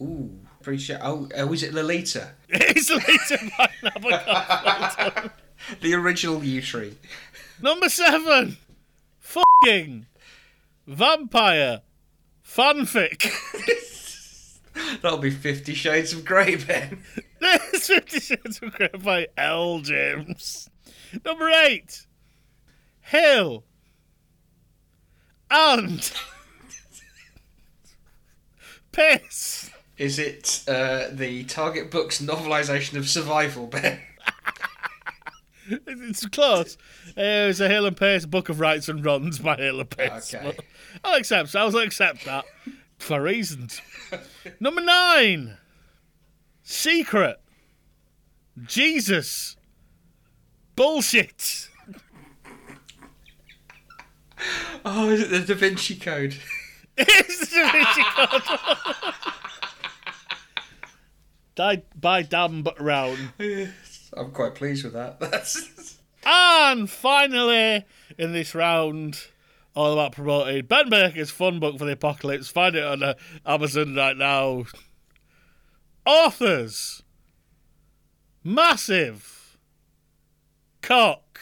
Ooh, 0.00 0.30
appreciate. 0.60 0.98
Oh, 1.02 1.28
oh, 1.36 1.52
is 1.52 1.62
it 1.62 1.72
Lolita? 1.74 2.30
It's 2.48 2.90
later 2.90 3.50
by 3.58 3.70
Nabokov. 3.82 5.30
The 5.80 5.94
original 5.94 6.44
U 6.44 6.60
Tree. 6.62 6.96
Number 7.62 7.88
seven, 7.88 8.56
fucking 9.26 10.06
vampire 10.86 11.82
fanfic. 12.44 13.30
That'll 15.02 15.18
be 15.18 15.30
Fifty 15.30 15.74
Shades 15.74 16.12
of 16.12 16.24
Grey, 16.24 16.56
Ben. 16.56 17.02
There's 17.40 17.86
Fifty 17.86 18.20
Shades 18.20 18.60
of 18.62 18.72
Grey 18.72 18.90
by 19.02 19.28
L. 19.36 19.80
James. 19.80 20.70
Number 21.24 21.48
eight, 21.48 22.06
Hill 23.00 23.64
and 25.50 26.00
Piss. 28.92 29.70
Is 29.98 30.18
it 30.18 30.62
uh, 30.68 31.06
the 31.10 31.44
Target 31.44 31.90
Books 31.90 32.20
novelisation 32.20 32.96
of 32.96 33.08
Survival, 33.08 33.66
Ben? 33.66 34.00
It's 35.68 36.26
close. 36.26 36.76
Uh, 37.08 37.50
it's 37.50 37.60
a 37.60 37.68
Hale 37.68 37.86
and 37.86 37.96
Pace 37.96 38.26
book 38.26 38.48
of 38.48 38.60
rights 38.60 38.88
and 38.88 39.04
runs 39.04 39.38
by 39.38 39.56
Hale 39.56 39.80
and 39.80 39.90
Pace. 39.90 40.34
Okay. 40.34 40.54
But 40.56 40.64
I'll 41.04 41.18
accept. 41.18 41.54
I'll 41.56 41.76
accept 41.76 42.24
that 42.24 42.44
for 42.98 43.20
reasons. 43.20 43.80
Number 44.60 44.80
nine. 44.80 45.58
Secret. 46.62 47.40
Jesus. 48.64 49.56
Bullshit. 50.74 51.68
Oh, 54.84 55.08
is 55.08 55.22
it 55.22 55.30
the 55.30 55.54
Da 55.54 55.58
Vinci 55.58 55.96
Code? 55.96 56.36
It's 56.98 57.50
the 57.50 57.56
Da 57.56 57.72
Vinci 57.72 58.02
Code. 58.14 59.14
Died 61.54 61.82
by 61.98 62.22
Dan 62.22 62.62
Brown. 62.62 63.32
I'm 64.16 64.30
quite 64.30 64.54
pleased 64.54 64.84
with 64.84 64.94
that. 64.94 65.20
That's 65.20 65.98
And 66.24 66.90
finally, 66.90 67.84
in 68.18 68.32
this 68.32 68.54
round, 68.54 69.20
all 69.76 69.92
about 69.92 70.12
promoting 70.12 70.64
Ben 70.66 70.88
Baker's 70.88 71.30
fun 71.30 71.60
book 71.60 71.78
for 71.78 71.84
the 71.84 71.92
apocalypse. 71.92 72.48
Find 72.48 72.74
it 72.74 72.82
on 72.82 73.02
uh, 73.02 73.14
Amazon 73.44 73.94
right 73.94 74.16
now. 74.16 74.64
Authors 76.04 77.02
Massive 78.42 79.58
Cock. 80.82 81.40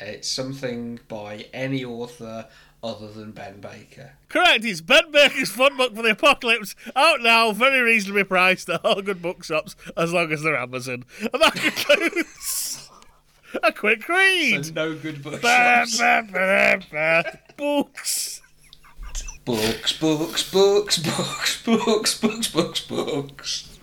it's 0.00 0.28
something 0.28 0.98
by 1.08 1.46
any 1.52 1.84
author 1.84 2.48
other 2.84 3.08
than 3.08 3.32
Ben 3.32 3.60
Baker. 3.60 4.12
Correct, 4.28 4.64
it's 4.64 4.82
Ben 4.82 5.10
Baker's 5.10 5.50
fun 5.50 5.76
book 5.76 5.96
for 5.96 6.02
the 6.02 6.10
apocalypse. 6.10 6.76
Out 6.94 7.22
now, 7.22 7.50
very 7.52 7.80
reasonably 7.80 8.24
priced 8.24 8.68
at 8.68 8.84
all 8.84 9.00
good 9.00 9.22
bookshops, 9.22 9.74
as 9.96 10.12
long 10.12 10.30
as 10.30 10.42
they're 10.42 10.56
Amazon. 10.56 11.04
And 11.20 11.42
that 11.42 11.54
concludes 11.54 12.90
a 13.62 13.72
quick 13.72 14.06
read. 14.08 14.66
So 14.66 14.72
no 14.72 14.94
good 14.94 15.22
bookshops. 15.22 15.98
ba, 15.98 16.28
ba, 16.30 16.80
ba. 16.92 17.38
Books. 17.56 18.42
Books, 19.46 19.92
books, 19.92 20.50
books, 20.50 20.98
books, 20.98 21.62
books, 21.62 22.18
books, 22.20 22.48
books, 22.48 22.80
books. 22.80 23.78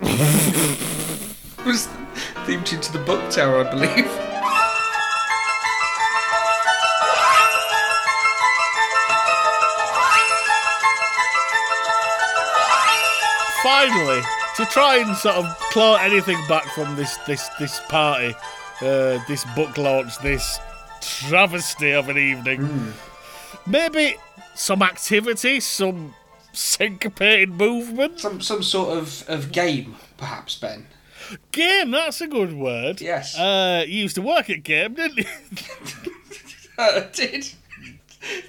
was 1.64 1.86
themed 2.44 2.72
into 2.72 2.92
the 2.92 2.98
book 3.04 3.30
tower, 3.30 3.64
I 3.64 3.70
believe. 3.70 4.21
Finally, 13.62 14.20
to 14.56 14.64
try 14.66 14.98
and 14.98 15.16
sort 15.16 15.36
of 15.36 15.46
claw 15.70 15.96
anything 15.96 16.38
back 16.48 16.64
from 16.74 16.96
this 16.96 17.16
this 17.26 17.48
this 17.58 17.80
party, 17.88 18.34
uh, 18.80 19.18
this 19.28 19.44
book 19.56 19.76
launch, 19.78 20.18
this 20.18 20.58
travesty 21.00 21.92
of 21.92 22.08
an 22.08 22.18
evening, 22.18 22.92
maybe 23.66 24.16
some 24.54 24.82
activity, 24.82 25.60
some 25.60 26.14
syncopated 26.52 27.50
movement. 27.50 28.20
Some 28.20 28.40
some 28.40 28.62
sort 28.62 28.98
of, 28.98 29.28
of 29.28 29.52
game, 29.52 29.96
perhaps, 30.16 30.56
Ben. 30.56 30.86
Game, 31.52 31.92
that's 31.92 32.20
a 32.20 32.26
good 32.26 32.52
word. 32.52 33.00
Yes. 33.00 33.38
Uh, 33.38 33.84
you 33.86 34.02
used 34.02 34.16
to 34.16 34.22
work 34.22 34.50
at 34.50 34.62
Game, 34.62 34.94
didn't 34.94 35.18
you? 35.18 35.24
I 36.78 37.08
did. 37.12 37.48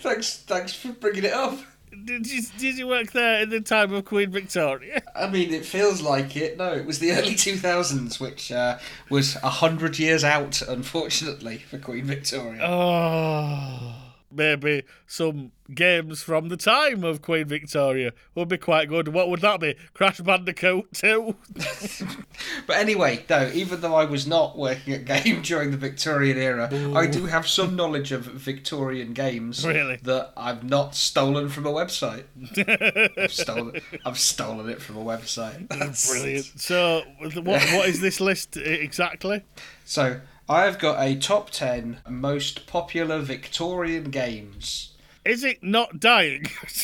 Thanks, 0.01 0.37
thanks 0.37 0.73
for 0.73 0.91
bringing 0.91 1.23
it 1.23 1.33
up. 1.33 1.57
Did 2.05 2.29
you 2.29 2.41
did 2.57 2.77
you 2.77 2.87
work 2.87 3.11
there 3.11 3.41
in 3.41 3.49
the 3.49 3.61
time 3.61 3.93
of 3.93 4.05
Queen 4.05 4.31
Victoria? 4.31 5.01
I 5.15 5.29
mean, 5.29 5.53
it 5.53 5.65
feels 5.65 6.01
like 6.01 6.35
it. 6.35 6.57
No, 6.57 6.73
it 6.73 6.85
was 6.85 6.99
the 6.99 7.11
early 7.11 7.35
2000s, 7.35 8.19
which 8.19 8.51
uh, 8.51 8.79
was 9.09 9.35
a 9.37 9.49
hundred 9.49 9.99
years 9.99 10.23
out, 10.23 10.61
unfortunately, 10.61 11.57
for 11.57 11.77
Queen 11.77 12.05
Victoria. 12.05 12.61
Oh, 12.63 13.95
maybe 14.35 14.83
some 15.07 15.51
games 15.73 16.21
from 16.21 16.49
the 16.49 16.57
time 16.57 17.03
of 17.03 17.21
Queen 17.21 17.47
Victoria 17.47 18.11
would 18.35 18.47
be 18.49 18.57
quite 18.57 18.89
good. 18.89 19.07
What 19.09 19.29
would 19.29 19.41
that 19.41 19.59
be? 19.59 19.75
Crash 19.93 20.19
Bandicoot 20.19 20.93
2? 20.93 21.35
But 22.67 22.77
anyway, 22.77 23.23
no, 23.29 23.49
even 23.53 23.81
though 23.81 23.95
I 23.95 24.05
was 24.05 24.25
not 24.25 24.57
working 24.57 24.93
at 24.93 25.05
Game 25.05 25.41
during 25.43 25.71
the 25.71 25.77
Victorian 25.77 26.37
era, 26.37 26.69
I 26.95 27.07
do 27.07 27.25
have 27.25 27.47
some 27.47 27.75
knowledge 27.75 28.11
of 28.11 28.25
Victorian 28.25 29.13
games 29.13 29.65
Really? 29.65 29.97
that 30.03 30.31
I've 30.37 30.63
not 30.63 30.95
stolen 30.95 31.49
from 31.49 31.65
a 31.65 31.71
website. 31.71 32.23
I've 33.17 33.33
stolen, 33.33 33.81
I've 34.05 34.19
stolen 34.19 34.69
it 34.69 34.81
from 34.81 34.97
a 34.97 35.03
website. 35.03 35.67
That's- 35.69 36.09
Brilliant. 36.09 36.51
So, 36.57 37.03
what 37.21 37.43
what 37.45 37.87
is 37.89 37.99
this 37.99 38.19
list 38.21 38.57
exactly? 38.57 39.43
So, 39.85 40.19
I've 40.49 40.77
got 40.79 41.01
a 41.01 41.15
top 41.15 41.49
10 41.51 41.99
most 42.09 42.67
popular 42.67 43.19
Victorian 43.19 44.05
games. 44.11 44.93
Is 45.25 45.43
it 45.43 45.63
not 45.63 45.99
dying? 45.99 46.45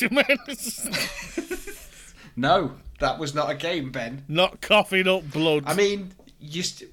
No, 2.36 2.76
that 3.00 3.18
was 3.18 3.34
not 3.34 3.50
a 3.50 3.54
game, 3.54 3.90
Ben. 3.90 4.24
not 4.28 4.60
coughing 4.62 5.06
up 5.08 5.30
blood. 5.30 5.64
I 5.66 5.74
mean, 5.74 6.12
you 6.38 6.62
st- 6.62 6.90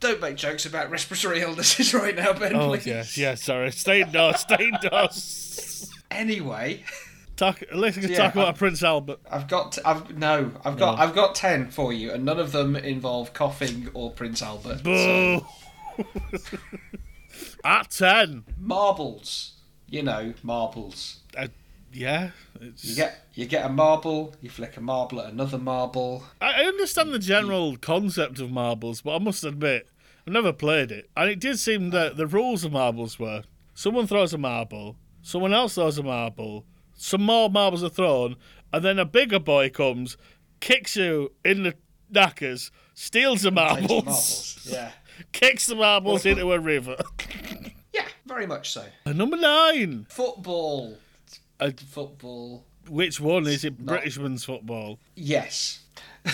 don't 0.00 0.20
make 0.20 0.36
jokes 0.36 0.66
about 0.66 0.90
respiratory 0.90 1.40
illnesses 1.40 1.94
right 1.94 2.14
now, 2.14 2.32
Ben, 2.34 2.54
oh 2.54 2.68
please. 2.70 2.86
yes, 2.86 3.16
yes. 3.16 3.42
Sorry, 3.42 3.70
stay 3.72 4.02
indoors. 4.02 4.40
Stay 4.40 4.68
indoors. 4.72 5.90
Anyway, 6.10 6.82
Talk. 7.36 7.62
Let's 7.72 7.96
Yeah, 7.96 8.16
talk 8.16 8.34
about 8.34 8.48
I- 8.48 8.52
Prince 8.58 8.82
Albert. 8.82 9.20
I've 9.30 9.48
got 9.48 9.78
I've 9.84 10.16
no, 10.18 10.50
I've 10.64 10.76
got 10.76 10.96
No. 10.98 11.02
I've 11.02 11.14
got 11.14 11.34
10 11.34 11.70
for 11.70 11.92
you 11.92 12.12
and 12.12 12.24
none 12.24 12.38
of 12.38 12.52
them 12.52 12.76
involve 12.76 13.32
coughing 13.32 13.88
or 13.94 14.10
Prince 14.10 14.42
Albert. 14.42 14.78
So, 14.78 14.82
Boo. 15.40 15.46
At 17.64 17.90
ten. 17.90 18.44
marbles. 18.58 19.52
You 19.88 20.02
know, 20.02 20.34
marbles. 20.42 21.20
Uh, 21.36 21.48
yeah. 21.92 22.30
It's, 22.60 22.84
You 22.84 22.96
get 22.96 23.26
you 23.34 23.46
get 23.46 23.64
a 23.64 23.68
marble, 23.68 24.34
you 24.40 24.50
flick 24.50 24.76
a 24.76 24.80
marble 24.80 25.20
at 25.20 25.32
another 25.32 25.58
marble. 25.58 26.24
I 26.40 26.62
I 26.62 26.66
understand 26.66 27.12
the 27.12 27.18
general 27.18 27.76
concept 27.76 28.40
of 28.40 28.50
marbles, 28.50 29.02
but 29.02 29.14
I 29.14 29.18
must 29.18 29.44
admit, 29.44 29.88
I've 30.26 30.32
never 30.32 30.52
played 30.52 30.90
it. 30.90 31.10
And 31.16 31.30
it 31.30 31.40
did 31.40 31.58
seem 31.58 31.90
that 31.90 32.16
the 32.16 32.26
rules 32.26 32.64
of 32.64 32.72
marbles 32.72 33.18
were 33.18 33.44
someone 33.74 34.06
throws 34.06 34.32
a 34.34 34.38
marble, 34.38 34.96
someone 35.22 35.52
else 35.52 35.74
throws 35.74 35.98
a 35.98 36.02
marble, 36.02 36.64
some 36.94 37.22
more 37.22 37.48
marbles 37.50 37.84
are 37.84 37.88
thrown, 37.88 38.36
and 38.72 38.84
then 38.84 38.98
a 38.98 39.04
bigger 39.04 39.38
boy 39.40 39.70
comes, 39.70 40.16
kicks 40.60 40.96
you 40.96 41.32
in 41.44 41.62
the 41.64 41.74
knackers, 42.10 42.70
steals 42.94 43.42
the 43.42 43.50
marbles, 43.50 43.88
the 43.88 43.94
marbles. 43.94 44.58
Yeah. 44.64 44.90
kicks 45.32 45.66
the 45.66 45.74
marbles 45.74 46.26
into 46.26 46.52
a 46.52 46.58
river. 46.58 46.96
Yeah, 47.94 48.06
very 48.26 48.44
much 48.46 48.72
so. 48.72 48.84
And 49.06 49.16
number 49.16 49.36
nine. 49.36 50.06
Football. 50.10 50.98
Uh, 51.60 51.70
Football. 51.90 52.64
Which 52.88 53.20
one 53.20 53.46
is 53.46 53.64
it? 53.64 53.86
Britishman's 53.86 54.44
football. 54.44 54.98
Yes. 55.14 55.84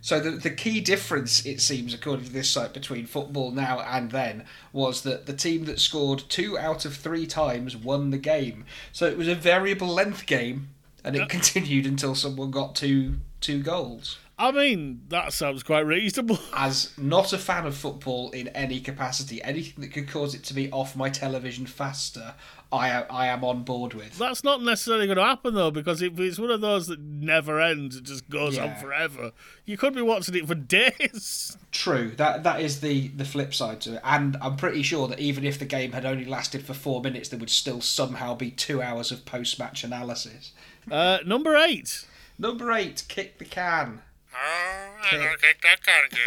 so 0.00 0.20
the 0.20 0.30
the 0.30 0.50
key 0.50 0.80
difference, 0.80 1.44
it 1.44 1.60
seems, 1.60 1.92
according 1.92 2.26
to 2.26 2.32
this 2.32 2.48
site, 2.48 2.72
between 2.72 3.06
football 3.06 3.50
now 3.50 3.80
and 3.80 4.10
then 4.12 4.44
was 4.72 5.02
that 5.02 5.26
the 5.26 5.32
team 5.32 5.64
that 5.64 5.80
scored 5.80 6.22
two 6.28 6.56
out 6.56 6.84
of 6.84 6.96
three 6.96 7.26
times 7.26 7.76
won 7.76 8.10
the 8.10 8.18
game. 8.18 8.64
So 8.92 9.06
it 9.06 9.18
was 9.18 9.28
a 9.28 9.34
variable 9.34 9.88
length 9.88 10.24
game, 10.26 10.68
and 11.04 11.16
it 11.16 11.28
continued 11.28 11.84
until 11.84 12.14
someone 12.14 12.50
got 12.52 12.74
two 12.76 13.16
two 13.40 13.62
goals. 13.62 14.18
I 14.40 14.52
mean, 14.52 15.02
that 15.08 15.34
sounds 15.34 15.62
quite 15.62 15.80
reasonable. 15.80 16.38
As 16.56 16.96
not 16.96 17.34
a 17.34 17.38
fan 17.38 17.66
of 17.66 17.76
football 17.76 18.30
in 18.30 18.48
any 18.48 18.80
capacity, 18.80 19.42
anything 19.42 19.82
that 19.82 19.92
could 19.92 20.08
cause 20.08 20.34
it 20.34 20.42
to 20.44 20.54
be 20.54 20.70
off 20.70 20.96
my 20.96 21.10
television 21.10 21.66
faster, 21.66 22.32
I 22.72 22.88
am, 22.88 23.04
I 23.10 23.26
am 23.26 23.44
on 23.44 23.64
board 23.64 23.92
with. 23.92 24.16
That's 24.16 24.42
not 24.42 24.62
necessarily 24.62 25.04
going 25.06 25.18
to 25.18 25.24
happen 25.24 25.52
though, 25.52 25.70
because 25.70 26.00
if 26.00 26.18
it's 26.18 26.38
one 26.38 26.50
of 26.50 26.62
those 26.62 26.86
that 26.86 27.00
never 27.00 27.60
ends, 27.60 27.96
it 27.96 28.04
just 28.04 28.30
goes 28.30 28.56
on 28.56 28.76
forever. 28.76 29.32
You 29.66 29.76
could 29.76 29.94
be 29.94 30.00
watching 30.00 30.34
it 30.34 30.48
for 30.48 30.54
days. 30.54 31.58
True. 31.70 32.12
That 32.16 32.42
that 32.44 32.62
is 32.62 32.80
the 32.80 33.08
the 33.08 33.26
flip 33.26 33.52
side 33.52 33.82
to 33.82 33.96
it, 33.96 34.00
and 34.02 34.38
I'm 34.40 34.56
pretty 34.56 34.82
sure 34.82 35.06
that 35.08 35.20
even 35.20 35.44
if 35.44 35.58
the 35.58 35.66
game 35.66 35.92
had 35.92 36.06
only 36.06 36.24
lasted 36.24 36.64
for 36.64 36.72
four 36.72 37.02
minutes, 37.02 37.28
there 37.28 37.38
would 37.38 37.50
still 37.50 37.82
somehow 37.82 38.34
be 38.34 38.50
two 38.50 38.80
hours 38.80 39.12
of 39.12 39.26
post 39.26 39.58
match 39.58 39.84
analysis. 39.84 40.52
Uh, 40.90 41.18
number 41.26 41.58
eight. 41.58 42.06
Number 42.38 42.72
eight, 42.72 43.04
kick 43.06 43.36
the 43.36 43.44
can. 43.44 44.00
Oh, 44.42 45.36
kick 45.40 45.60
that 45.62 45.82
can 45.82 46.04
again. 46.06 46.20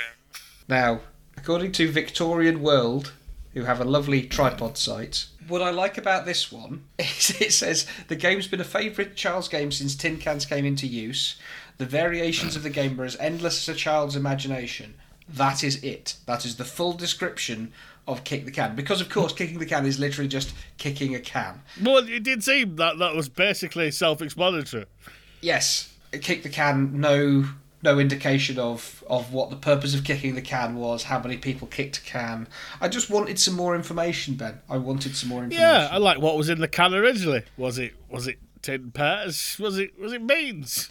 Now, 0.68 1.02
according 1.38 1.72
to 1.74 1.92
Victorian 1.92 2.62
World, 2.62 3.14
who 3.54 3.64
have 3.64 3.80
a 3.80 3.86
lovely 3.86 4.24
tripod 4.24 4.78
site, 4.78 5.26
what 5.48 5.62
I 5.62 5.72
like 5.72 5.98
about 5.98 6.26
this 6.26 6.52
one 6.52 6.86
is 7.00 7.42
it 7.42 7.54
says 7.54 7.86
the 8.08 8.16
game's 8.16 8.48
been 8.48 8.62
a 8.62 8.66
favourite 8.66 9.16
child's 9.16 9.48
game 9.48 9.72
since 9.72 9.96
tin 9.96 10.18
cans 10.18 10.46
came 10.46 10.66
into 10.66 10.88
use. 10.88 11.38
The 11.78 11.86
variations 11.86 12.56
of 12.56 12.64
the 12.64 12.70
game 12.70 13.00
are 13.02 13.06
as 13.06 13.18
endless 13.18 13.68
as 13.68 13.76
a 13.76 13.78
child's 13.78 14.16
imagination. 14.16 14.94
That 15.28 15.64
is 15.64 15.84
it. 15.84 16.18
That 16.26 16.46
is 16.46 16.58
the 16.58 16.66
full 16.66 16.94
description 16.94 17.74
of 18.08 18.24
kick 18.24 18.46
the 18.46 18.52
can. 18.52 18.76
Because 18.76 19.02
of 19.02 19.10
course, 19.10 19.34
kicking 19.34 19.60
the 19.60 19.66
can 19.66 19.86
is 19.86 20.00
literally 20.00 20.28
just 20.28 20.54
kicking 20.78 21.16
a 21.16 21.20
can. 21.20 21.62
Well, 21.82 22.08
it 22.08 22.24
did 22.24 22.44
seem 22.44 22.76
that 22.76 23.00
that 23.00 23.16
was 23.16 23.30
basically 23.30 23.90
self-explanatory. 23.92 24.86
Yes, 25.42 25.94
kick 26.12 26.44
the 26.44 26.50
can. 26.50 27.00
No, 27.00 27.46
no 27.84 28.00
indication 28.00 28.58
of 28.58 29.04
of 29.10 29.32
what 29.34 29.50
the 29.50 29.56
purpose 29.56 29.94
of 29.94 30.04
kicking 30.04 30.36
the 30.36 30.42
can 30.42 30.76
was. 30.76 31.04
How 31.04 31.20
many 31.20 31.38
people 31.38 31.68
kicked 31.68 31.98
a 31.98 32.02
can? 32.02 32.48
I 32.82 32.88
just 32.88 33.10
wanted 33.10 33.38
some 33.40 33.56
more 33.56 33.76
information, 33.76 34.36
Ben. 34.36 34.60
I 34.70 34.78
wanted 34.78 35.16
some 35.16 35.30
more 35.30 35.44
information. 35.44 35.62
Yeah, 35.70 35.90
I 35.92 35.98
like 35.98 36.20
what 36.20 36.38
was 36.38 36.50
in 36.50 36.60
the 36.60 36.68
can 36.68 36.94
originally. 36.94 37.44
Was 37.58 37.78
it 37.78 37.94
was 38.10 38.28
it 38.28 38.40
tin 38.62 38.92
pairs? 38.92 39.58
Was 39.60 39.78
it 39.78 40.00
was 40.00 40.14
it 40.14 40.26
beans? 40.26 40.90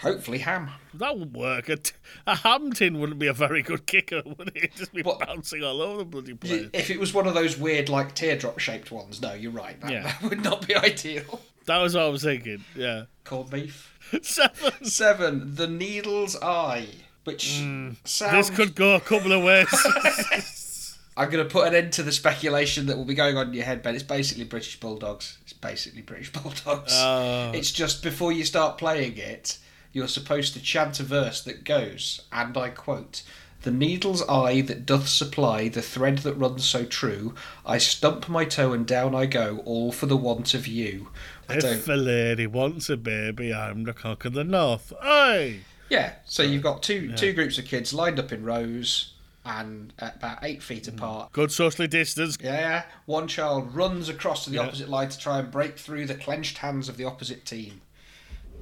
Hopefully 0.00 0.38
ham. 0.38 0.68
That 0.92 1.18
would 1.18 1.34
work. 1.34 1.70
A, 1.70 1.76
t- 1.76 1.94
a 2.26 2.36
ham 2.36 2.70
tin 2.74 3.00
wouldn't 3.00 3.18
be 3.18 3.28
a 3.28 3.32
very 3.32 3.62
good 3.62 3.86
kicker, 3.86 4.20
would 4.38 4.48
it? 4.48 4.56
It'd 4.56 4.76
just 4.76 4.92
be 4.92 5.00
What? 5.02 5.20
bouncing 5.20 5.64
all 5.64 5.80
over 5.80 6.00
the 6.00 6.04
bloody 6.04 6.34
place. 6.34 6.68
If 6.74 6.90
it 6.90 7.00
was 7.00 7.14
one 7.14 7.26
of 7.26 7.32
those 7.32 7.56
weird, 7.56 7.88
like 7.88 8.14
teardrop 8.14 8.58
shaped 8.58 8.92
ones, 8.92 9.22
no, 9.22 9.32
you're 9.32 9.52
right. 9.52 9.80
That, 9.80 9.90
Yeah. 9.90 10.02
that 10.20 10.22
would 10.28 10.44
not 10.44 10.66
be 10.68 10.76
ideal. 10.76 11.40
That 11.66 11.78
was 11.78 11.94
what 11.94 12.04
I 12.04 12.08
was 12.08 12.22
thinking. 12.22 12.64
Yeah. 12.74 13.04
Cold 13.24 13.50
beef. 13.50 13.92
Seven. 14.22 14.84
Seven. 14.84 15.54
The 15.56 15.66
needle's 15.66 16.36
eye, 16.40 16.88
which 17.24 17.60
sounds. 18.04 18.30
Hmm. 18.30 18.36
This 18.36 18.50
could 18.50 18.74
go 18.74 18.94
a 18.94 19.00
couple 19.00 19.32
of 19.32 19.42
ways. 19.42 19.68
I'm 21.18 21.30
going 21.30 21.42
to 21.42 21.50
put 21.50 21.66
an 21.66 21.74
end 21.74 21.92
to 21.94 22.02
the 22.02 22.12
speculation 22.12 22.86
that 22.86 22.96
will 22.96 23.06
be 23.06 23.14
going 23.14 23.38
on 23.38 23.48
in 23.48 23.54
your 23.54 23.64
head, 23.64 23.82
Ben. 23.82 23.94
It's 23.94 24.04
basically 24.04 24.44
British 24.44 24.78
Bulldogs. 24.78 25.38
It's 25.42 25.54
basically 25.54 26.02
British 26.02 26.30
Bulldogs. 26.32 26.92
Oh. 26.94 27.52
It's 27.54 27.72
just 27.72 28.02
before 28.02 28.32
you 28.32 28.44
start 28.44 28.76
playing 28.76 29.16
it, 29.16 29.58
you're 29.92 30.08
supposed 30.08 30.52
to 30.54 30.60
chant 30.60 31.00
a 31.00 31.02
verse 31.02 31.42
that 31.42 31.64
goes, 31.64 32.20
and 32.30 32.56
I 32.56 32.68
quote, 32.68 33.22
The 33.66 33.72
needle's 33.72 34.22
eye 34.28 34.60
that 34.60 34.86
doth 34.86 35.08
supply 35.08 35.68
the 35.68 35.82
thread 35.82 36.18
that 36.18 36.34
runs 36.34 36.64
so 36.64 36.84
true, 36.84 37.34
I 37.66 37.78
stump 37.78 38.28
my 38.28 38.44
toe 38.44 38.72
and 38.72 38.86
down 38.86 39.12
I 39.12 39.26
go, 39.26 39.60
all 39.64 39.90
for 39.90 40.06
the 40.06 40.16
want 40.16 40.54
of 40.54 40.68
you. 40.68 41.08
I 41.48 41.56
don't. 41.56 41.72
if 41.78 41.88
a 41.88 41.94
lady 41.94 42.46
wants 42.46 42.88
a 42.88 42.96
baby, 42.96 43.52
I'm 43.52 43.82
the 43.82 43.92
cock 43.92 44.24
of 44.24 44.34
the 44.34 44.44
north. 44.44 44.92
Aye. 45.02 45.62
Yeah, 45.88 46.12
so 46.24 46.44
you've 46.44 46.62
got 46.62 46.84
two 46.84 47.12
two 47.14 47.32
groups 47.32 47.58
of 47.58 47.64
kids 47.64 47.92
lined 47.92 48.20
up 48.20 48.30
in 48.30 48.44
rows 48.44 49.14
and 49.44 49.92
about 49.98 50.38
eight 50.44 50.62
feet 50.62 50.84
mm. 50.84 50.94
apart. 50.94 51.32
Good 51.32 51.50
socially 51.50 51.88
distanced. 51.88 52.40
Yeah, 52.40 52.84
one 53.06 53.26
child 53.26 53.74
runs 53.74 54.08
across 54.08 54.44
to 54.44 54.50
the 54.50 54.58
Yeah. 54.58 54.66
opposite 54.66 54.88
line 54.88 55.08
to 55.08 55.18
try 55.18 55.40
and 55.40 55.50
break 55.50 55.76
through 55.76 56.06
the 56.06 56.14
clenched 56.14 56.58
hands 56.58 56.88
of 56.88 56.98
the 56.98 57.04
opposite 57.04 57.44
team. 57.44 57.80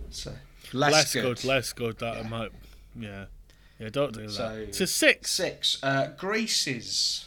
So 0.08 0.32
less, 0.72 0.92
Less 0.92 1.12
good. 1.12 1.22
good. 1.22 1.44
less 1.44 1.74
good. 1.74 1.98
That 1.98 2.16
I 2.16 2.22
might. 2.22 2.52
Yeah. 2.98 3.26
Yeah, 3.78 3.88
don't 3.90 4.12
do 4.14 4.22
that. 4.22 4.30
So- 4.30 4.66
to 4.72 4.86
six. 4.86 5.30
Six. 5.30 5.78
Uh, 5.82 6.08
Graces. 6.16 7.26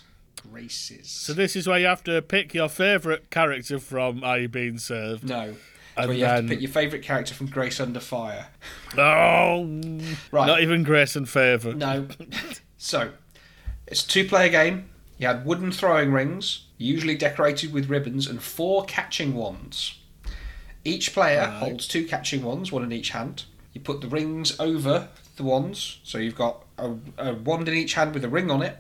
Graces. 0.52 1.10
So 1.10 1.34
this 1.34 1.56
is 1.56 1.68
where 1.68 1.80
you 1.80 1.88
have 1.88 2.04
to 2.06 2.22
pick 2.22 2.54
your 2.54 2.70
favourite 2.70 3.30
character 3.30 3.80
from 3.80 4.24
Are 4.24 4.40
You 4.40 4.48
Being 4.48 4.78
Served? 4.78 5.24
no. 5.28 5.56
And 5.98 6.10
Well, 6.10 6.18
you 6.18 6.26
have 6.26 6.44
to 6.44 6.48
pick 6.50 6.62
your 6.62 6.70
favourite 6.70 7.04
character 7.04 7.34
from 7.34 7.48
Grace 7.48 7.80
Under 7.80 8.00
Fire. 8.00 8.50
Oh, 9.00 9.64
Right. 10.32 10.46
not 10.46 10.62
even 10.62 10.84
Grace 10.84 11.16
and 11.16 11.28
Favour. 11.28 11.74
No. 11.74 12.08
so, 12.78 13.14
it's 13.88 14.04
a 14.06 14.08
two 14.08 14.24
player 14.28 14.50
game. 14.50 14.90
You 15.18 15.26
had 15.26 15.44
wooden 15.44 15.72
throwing 15.72 16.12
rings, 16.12 16.66
usually 16.78 17.16
decorated 17.16 17.74
with 17.74 17.90
ribbons, 17.90 18.28
and 18.28 18.44
four 18.44 18.86
catching 18.86 19.34
wands. 19.34 19.98
Each 20.86 21.12
player 21.14 21.46
holds 21.46 21.88
two 21.88 22.06
catching 22.06 22.44
wands, 22.44 22.72
one 22.72 22.84
in 22.84 22.92
each 22.92 23.10
hand. 23.10 23.46
You 23.74 23.82
put 23.82 24.02
the 24.02 24.08
rings 24.08 24.56
over 24.60 25.10
the 25.38 25.44
wands, 25.44 26.00
so 26.04 26.18
you've 26.18 26.36
got 26.36 26.64
a, 26.78 26.94
a 27.18 27.34
wand 27.34 27.68
in 27.68 27.74
each 27.74 27.94
hand 27.94 28.14
with 28.14 28.24
a 28.26 28.30
ring 28.30 28.52
on 28.52 28.62
it, 28.62 28.78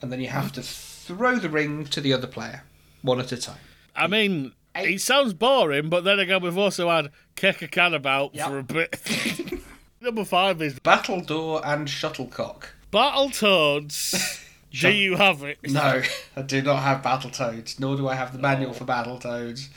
and 0.00 0.10
then 0.10 0.20
you 0.20 0.28
have 0.28 0.52
to 0.52 0.62
throw 0.62 1.36
the 1.36 1.48
ring 1.50 1.84
to 1.86 2.00
the 2.00 2.12
other 2.12 2.26
player, 2.26 2.62
one 3.02 3.20
at 3.20 3.30
a 3.32 3.36
time. 3.36 3.58
I 3.94 4.06
mean, 4.06 4.52
Eight. 4.74 4.94
it 4.96 5.00
sounds 5.00 5.32
boring, 5.34 5.88
but 5.88 6.04
then 6.04 6.18
again, 6.18 6.42
we've 6.42 6.58
also 6.58 6.90
had 6.90 7.10
kick 7.34 7.62
a 7.62 7.68
can 7.68 7.94
about 7.94 8.34
Yep. 8.34 8.46
for 8.48 8.58
a 8.58 8.62
bit. 8.62 9.52
Number 10.00 10.24
five 10.24 10.60
is 10.62 10.78
Battledore 10.80 11.62
and 11.64 11.88
Shuttlecock. 11.88 12.68
Battletoads. 12.92 14.42
Do 14.70 14.90
you 14.90 15.16
have 15.16 15.42
it? 15.42 15.58
No, 15.64 16.02
I 16.36 16.42
do 16.42 16.60
not 16.60 16.82
have 16.82 17.00
Battletoads, 17.00 17.80
nor 17.80 17.96
do 17.96 18.08
I 18.08 18.14
have 18.14 18.32
the 18.34 18.38
manual 18.38 18.74
for 18.74 18.84
Battletoads. 18.84 19.68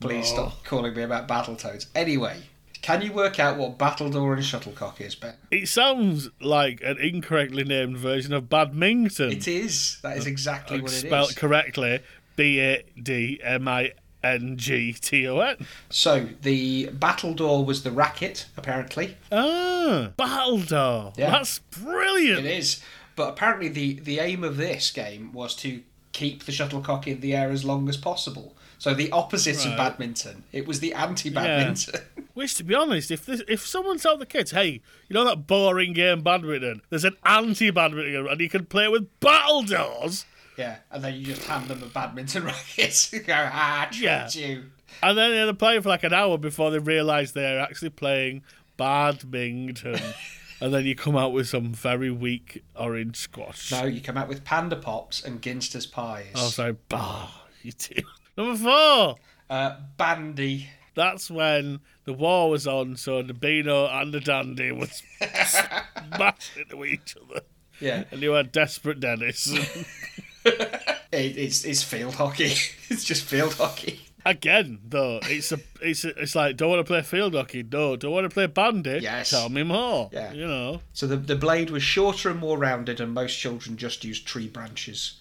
Please 0.00 0.26
Oh. 0.32 0.34
stop 0.34 0.64
calling 0.64 0.92
me 0.92 1.02
about 1.02 1.28
Battletoads. 1.28 1.86
Anyway, 1.94 2.38
can 2.84 3.00
you 3.00 3.14
work 3.14 3.40
out 3.40 3.56
what 3.56 3.78
Battledore 3.78 4.34
and 4.34 4.44
Shuttlecock 4.44 5.00
is, 5.00 5.14
Ben? 5.14 5.32
It 5.50 5.68
sounds 5.68 6.28
like 6.38 6.82
an 6.84 6.98
incorrectly 6.98 7.64
named 7.64 7.96
version 7.96 8.34
of 8.34 8.50
badminton. 8.50 9.32
It 9.32 9.48
is. 9.48 10.00
That 10.02 10.18
is 10.18 10.26
exactly 10.26 10.82
what 10.82 10.92
it 10.92 11.10
is. 11.10 11.34
correctly. 11.34 12.00
B 12.36 12.60
A 12.60 12.84
D 13.02 13.40
M 13.42 13.66
I 13.68 13.92
N 14.22 14.58
G 14.58 14.92
T 14.92 15.26
O 15.26 15.40
N. 15.40 15.66
So, 15.88 16.28
the 16.42 16.88
Battledore 16.88 17.64
was 17.64 17.84
the 17.84 17.90
racket, 17.90 18.44
apparently. 18.54 19.16
Ah, 19.32 20.10
Battledore. 20.18 21.16
Yeah. 21.16 21.30
That's 21.30 21.60
brilliant. 21.60 22.40
It 22.40 22.58
is. 22.58 22.82
But 23.16 23.30
apparently, 23.30 23.68
the 23.68 23.94
the 24.00 24.18
aim 24.18 24.44
of 24.44 24.58
this 24.58 24.90
game 24.90 25.32
was 25.32 25.56
to 25.56 25.80
keep 26.12 26.44
the 26.44 26.52
shuttlecock 26.52 27.06
in 27.06 27.20
the 27.22 27.34
air 27.34 27.50
as 27.50 27.64
long 27.64 27.88
as 27.88 27.96
possible. 27.96 28.53
So 28.84 28.92
the 28.92 29.10
opposite 29.12 29.64
of 29.64 29.78
badminton. 29.78 30.44
It 30.52 30.66
was 30.66 30.80
the 30.80 30.92
anti-badminton. 30.92 32.02
Which, 32.34 32.54
to 32.56 32.64
be 32.64 32.74
honest, 32.74 33.10
if 33.10 33.24
this, 33.24 33.40
if 33.48 33.66
someone 33.66 33.96
told 33.96 34.20
the 34.20 34.26
kids, 34.26 34.50
"Hey, 34.50 34.82
you 35.08 35.14
know 35.14 35.24
that 35.24 35.46
boring 35.46 35.94
game 35.94 36.20
badminton? 36.20 36.82
There's 36.90 37.04
an 37.04 37.16
anti-badminton 37.24 38.12
game, 38.12 38.26
and 38.26 38.38
you 38.42 38.50
can 38.50 38.66
play 38.66 38.84
it 38.84 38.92
with 38.92 39.08
battledores." 39.20 40.26
yeah, 40.58 40.76
and 40.90 41.02
then 41.02 41.14
you 41.14 41.24
just 41.24 41.46
hand 41.46 41.68
them 41.68 41.82
a 41.82 41.86
badminton 41.86 42.44
racket. 42.50 43.08
and 43.14 43.26
go, 43.26 43.32
ah, 43.50 43.88
tricked 43.90 44.02
Yeah. 44.02 44.28
you. 44.34 44.64
And 45.02 45.16
then 45.16 45.30
they're 45.30 45.54
playing 45.54 45.80
for 45.80 45.88
like 45.88 46.04
an 46.04 46.12
hour 46.12 46.36
before 46.36 46.70
they 46.70 46.78
realise 46.78 47.32
they're 47.32 47.60
actually 47.60 47.88
playing 47.88 48.42
badminton. 48.76 49.98
and 50.60 50.74
then 50.74 50.84
you 50.84 50.94
come 50.94 51.16
out 51.16 51.32
with 51.32 51.48
some 51.48 51.72
very 51.72 52.10
weak 52.10 52.62
orange 52.76 53.16
squash. 53.16 53.72
No, 53.72 53.84
you 53.84 54.02
come 54.02 54.18
out 54.18 54.28
with 54.28 54.44
panda 54.44 54.76
pops 54.76 55.24
and 55.24 55.40
Ginster's 55.40 55.86
pies. 55.86 56.26
Oh, 56.34 56.48
sorry. 56.50 56.76
Bah, 56.90 57.30
you 57.62 57.72
do. 57.72 58.02
Number 58.36 58.56
four. 58.56 59.16
Uh, 59.48 59.76
bandy. 59.96 60.68
That's 60.94 61.30
when 61.30 61.80
the 62.04 62.12
war 62.12 62.50
was 62.50 62.66
on, 62.66 62.96
so 62.96 63.22
the 63.22 63.34
Beano 63.34 63.86
and 63.86 64.14
the 64.14 64.20
Dandy 64.20 64.70
was 64.72 65.02
smashing 65.18 66.62
into 66.62 66.84
each 66.84 67.16
other. 67.16 67.40
Yeah, 67.80 68.04
And 68.12 68.22
you 68.22 68.32
had 68.32 68.52
Desperate 68.52 69.00
Dennis. 69.00 69.52
it, 70.44 70.86
it's 71.10 71.64
it's 71.64 71.82
field 71.82 72.14
hockey. 72.14 72.52
it's 72.88 73.04
just 73.04 73.24
field 73.24 73.54
hockey. 73.54 74.00
Again, 74.26 74.78
though, 74.88 75.20
it's 75.24 75.52
a, 75.52 75.58
it's 75.82 76.04
a, 76.04 76.08
it's 76.20 76.34
like, 76.34 76.56
don't 76.56 76.70
want 76.70 76.80
to 76.80 76.84
play 76.84 77.02
field 77.02 77.34
hockey? 77.34 77.62
No. 77.62 77.94
Don't 77.96 78.12
want 78.12 78.24
to 78.24 78.32
play 78.32 78.46
bandy? 78.46 79.00
Yes. 79.02 79.30
Tell 79.30 79.50
me 79.50 79.64
more. 79.64 80.08
Yeah. 80.12 80.32
You 80.32 80.46
know. 80.46 80.80
So 80.92 81.06
the 81.06 81.16
the 81.16 81.36
blade 81.36 81.70
was 81.70 81.82
shorter 81.82 82.30
and 82.30 82.38
more 82.38 82.56
rounded, 82.56 83.00
and 83.00 83.12
most 83.12 83.36
children 83.36 83.76
just 83.76 84.04
used 84.04 84.26
tree 84.26 84.48
branches. 84.48 85.20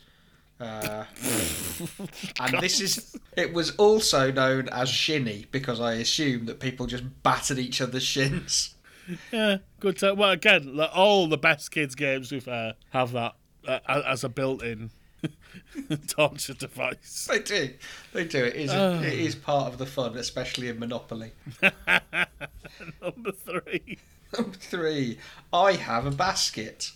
Uh, 0.63 1.03
and 2.39 2.59
this 2.61 2.79
is 2.79 3.17
it 3.35 3.53
was 3.53 3.75
also 3.75 4.31
known 4.31 4.69
as 4.69 4.87
shinny 4.87 5.45
because 5.51 5.81
I 5.81 5.95
assume 5.95 6.45
that 6.45 6.61
people 6.61 6.85
just 6.85 7.03
battered 7.21 7.59
each 7.59 7.81
other's 7.81 8.03
shins. 8.03 8.75
Yeah, 9.31 9.57
good 9.81 9.97
time. 9.97 10.15
Well, 10.17 10.29
again, 10.31 10.77
like 10.77 10.91
all 10.93 11.27
the 11.27 11.37
best 11.37 11.71
kids 11.71 11.95
games 11.95 12.31
we've 12.31 12.47
uh, 12.47 12.73
have 12.91 13.11
that 13.11 13.35
uh, 13.67 13.79
as 13.87 14.23
a 14.23 14.29
built-in 14.29 14.91
torture 16.07 16.53
device. 16.53 17.27
They 17.29 17.39
do, 17.39 17.73
they 18.13 18.23
do. 18.23 18.45
It 18.45 18.55
is 18.55 18.71
it 18.71 19.19
is 19.19 19.35
part 19.35 19.67
of 19.67 19.77
the 19.77 19.85
fun, 19.85 20.15
especially 20.17 20.69
in 20.69 20.79
Monopoly. 20.79 21.33
Number 23.01 23.31
three. 23.33 23.97
Number 24.37 24.57
three, 24.57 25.17
I 25.51 25.73
have 25.73 26.05
a 26.05 26.11
basket. 26.11 26.91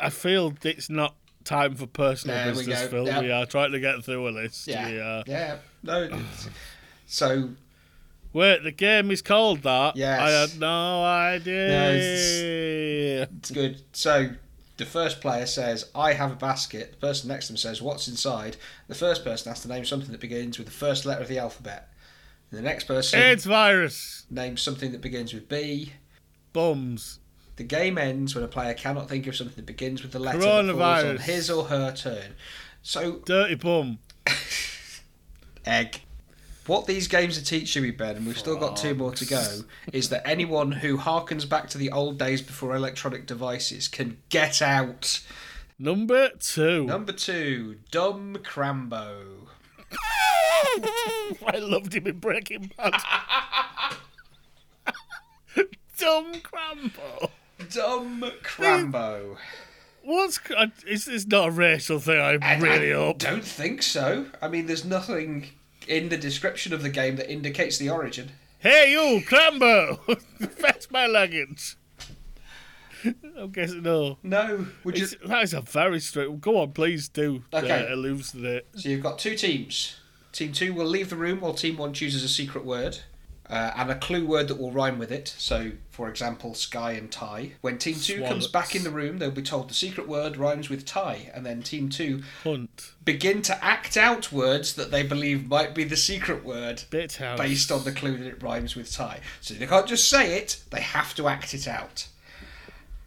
I 0.00 0.08
feel 0.08 0.54
it's 0.62 0.88
not 0.88 1.14
time 1.46 1.74
for 1.74 1.86
personal 1.86 2.36
There 2.36 2.52
business, 2.52 2.82
go. 2.82 2.88
Phil. 2.88 3.06
Yep. 3.06 3.22
We 3.22 3.32
are 3.32 3.46
trying 3.46 3.72
to 3.72 3.80
get 3.80 4.04
through 4.04 4.28
a 4.28 4.30
list. 4.30 4.66
Yeah, 4.66 5.22
We 5.24 5.32
yeah. 5.32 5.56
No, 5.82 6.20
so 7.06 7.50
Wait, 8.36 8.62
the 8.64 8.70
game 8.72 9.10
is 9.10 9.22
called 9.22 9.62
that? 9.62 9.96
Yes. 9.96 10.20
I 10.20 10.30
had 10.30 10.60
no 10.60 11.02
idea. 11.02 11.68
No, 13.30 13.36
it's 13.38 13.50
good. 13.50 13.80
So 13.92 14.28
the 14.76 14.84
first 14.84 15.22
player 15.22 15.46
says, 15.46 15.86
"I 15.94 16.12
have 16.12 16.32
a 16.32 16.36
basket." 16.36 16.92
The 16.92 17.06
person 17.06 17.28
next 17.28 17.46
to 17.46 17.52
them 17.54 17.56
says, 17.56 17.80
"What's 17.80 18.08
inside?" 18.08 18.58
The 18.88 18.94
first 18.94 19.24
person 19.24 19.50
has 19.50 19.62
to 19.62 19.68
name 19.68 19.86
something 19.86 20.12
that 20.12 20.20
begins 20.20 20.58
with 20.58 20.66
the 20.66 20.72
first 20.74 21.06
letter 21.06 21.22
of 21.22 21.28
the 21.28 21.38
alphabet. 21.38 21.88
And 22.50 22.58
the 22.58 22.62
next 22.62 22.84
person 22.84 23.20
AIDS 23.20 23.46
virus. 23.46 24.26
names 24.30 24.60
something 24.60 24.92
that 24.92 25.00
begins 25.00 25.32
with 25.32 25.48
B. 25.48 25.94
Bums. 26.52 27.20
The 27.56 27.64
game 27.64 27.98
ends 27.98 28.34
when 28.34 28.44
a 28.44 28.48
player 28.48 28.74
cannot 28.74 29.08
think 29.08 29.26
of 29.26 29.34
something 29.34 29.56
that 29.56 29.66
begins 29.66 30.02
with 30.02 30.12
the 30.12 30.18
letter 30.18 30.38
that 30.38 30.44
falls 30.44 30.68
on 30.68 30.76
Coronavirus. 30.76 31.20
his 31.20 31.50
or 31.50 31.64
her 31.64 31.92
turn. 31.92 32.34
So, 32.82 33.20
Dirty 33.24 33.54
bum. 33.54 33.98
egg. 35.66 36.02
What 36.66 36.86
these 36.86 37.06
games 37.06 37.38
are 37.38 37.44
teaching 37.44 37.84
me, 37.84 37.92
Ben, 37.92 38.16
and 38.16 38.26
we've 38.26 38.38
still 38.38 38.58
got 38.58 38.76
two 38.76 38.94
more 38.94 39.12
to 39.12 39.24
go, 39.24 39.60
is 39.92 40.08
that 40.08 40.26
anyone 40.26 40.72
who 40.72 40.98
harkens 40.98 41.48
back 41.48 41.68
to 41.70 41.78
the 41.78 41.92
old 41.92 42.18
days 42.18 42.42
before 42.42 42.74
electronic 42.74 43.26
devices 43.26 43.86
can 43.86 44.18
get 44.30 44.60
out. 44.60 45.20
Number 45.78 46.30
two. 46.40 46.84
Number 46.84 47.12
two, 47.12 47.76
Dumb 47.92 48.38
Crambo. 48.42 49.46
I 51.46 51.58
loved 51.58 51.94
him 51.94 52.08
in 52.08 52.18
Breaking 52.18 52.72
Bad. 52.76 52.94
Dumb 55.98 56.32
Crambo. 56.34 57.30
Dumb 57.70 58.24
Crambo. 58.42 59.36
What's 60.02 60.38
is 60.86 61.06
this 61.06 61.26
not 61.26 61.48
a 61.48 61.50
racial 61.50 61.98
thing? 61.98 62.18
I 62.20 62.58
really 62.58 62.92
I 62.92 62.96
hope. 62.96 63.18
don't 63.18 63.44
think 63.44 63.82
so. 63.82 64.26
I 64.40 64.48
mean, 64.48 64.66
there's 64.66 64.84
nothing 64.84 65.46
in 65.88 66.08
the 66.08 66.16
description 66.16 66.72
of 66.72 66.82
the 66.82 66.90
game 66.90 67.16
that 67.16 67.30
indicates 67.30 67.78
the 67.78 67.90
origin. 67.90 68.30
Hey 68.58 68.92
you, 68.92 69.22
Crambo! 69.26 69.98
Fetch 70.50 70.90
my 70.90 71.06
luggage. 71.06 71.76
I'm 73.38 73.50
guessing 73.50 73.82
no. 73.82 74.18
No, 74.22 74.66
would 74.84 74.98
you? 74.98 75.06
That 75.26 75.42
is 75.44 75.54
a 75.54 75.60
very 75.60 76.00
straight. 76.00 76.40
Go 76.40 76.58
on, 76.60 76.72
please 76.72 77.08
do 77.08 77.44
Okay. 77.52 77.86
uh, 77.86 77.92
elucidate. 77.92 78.66
So 78.74 78.88
you've 78.88 79.02
got 79.02 79.18
two 79.18 79.36
teams. 79.36 79.96
Team 80.32 80.52
two 80.52 80.72
will 80.74 80.86
leave 80.86 81.10
the 81.10 81.16
room 81.16 81.40
while 81.40 81.54
team 81.54 81.76
one 81.76 81.92
chooses 81.92 82.22
a 82.24 82.28
secret 82.28 82.64
word. 82.64 82.98
Uh, 83.48 83.70
and 83.76 83.90
a 83.92 83.94
clue 83.94 84.26
word 84.26 84.48
that 84.48 84.58
will 84.58 84.72
rhyme 84.72 84.98
with 84.98 85.12
it. 85.12 85.32
So, 85.38 85.70
for 85.90 86.08
example, 86.08 86.52
sky 86.54 86.92
and 86.92 87.12
tie. 87.12 87.52
When 87.60 87.78
team 87.78 87.94
two 87.94 88.22
comes 88.22 88.48
back 88.48 88.74
in 88.74 88.82
the 88.82 88.90
room, 88.90 89.18
they'll 89.18 89.30
be 89.30 89.40
told 89.40 89.70
the 89.70 89.74
secret 89.74 90.08
word 90.08 90.36
rhymes 90.36 90.68
with 90.68 90.84
tie, 90.84 91.30
and 91.32 91.46
then 91.46 91.62
team 91.62 91.88
two 91.88 92.22
Hunt. 92.42 92.92
begin 93.04 93.42
to 93.42 93.64
act 93.64 93.96
out 93.96 94.32
words 94.32 94.74
that 94.74 94.90
they 94.90 95.04
believe 95.04 95.46
might 95.46 95.76
be 95.76 95.84
the 95.84 95.96
secret 95.96 96.44
word 96.44 96.82
Bit 96.90 97.14
house. 97.14 97.38
based 97.38 97.70
on 97.70 97.84
the 97.84 97.92
clue 97.92 98.16
that 98.16 98.26
it 98.26 98.42
rhymes 98.42 98.74
with 98.74 98.90
tie. 98.92 99.20
So 99.40 99.54
they 99.54 99.66
can't 99.68 99.86
just 99.86 100.10
say 100.10 100.36
it; 100.38 100.64
they 100.70 100.80
have 100.80 101.14
to 101.14 101.28
act 101.28 101.54
it 101.54 101.68
out. 101.68 102.08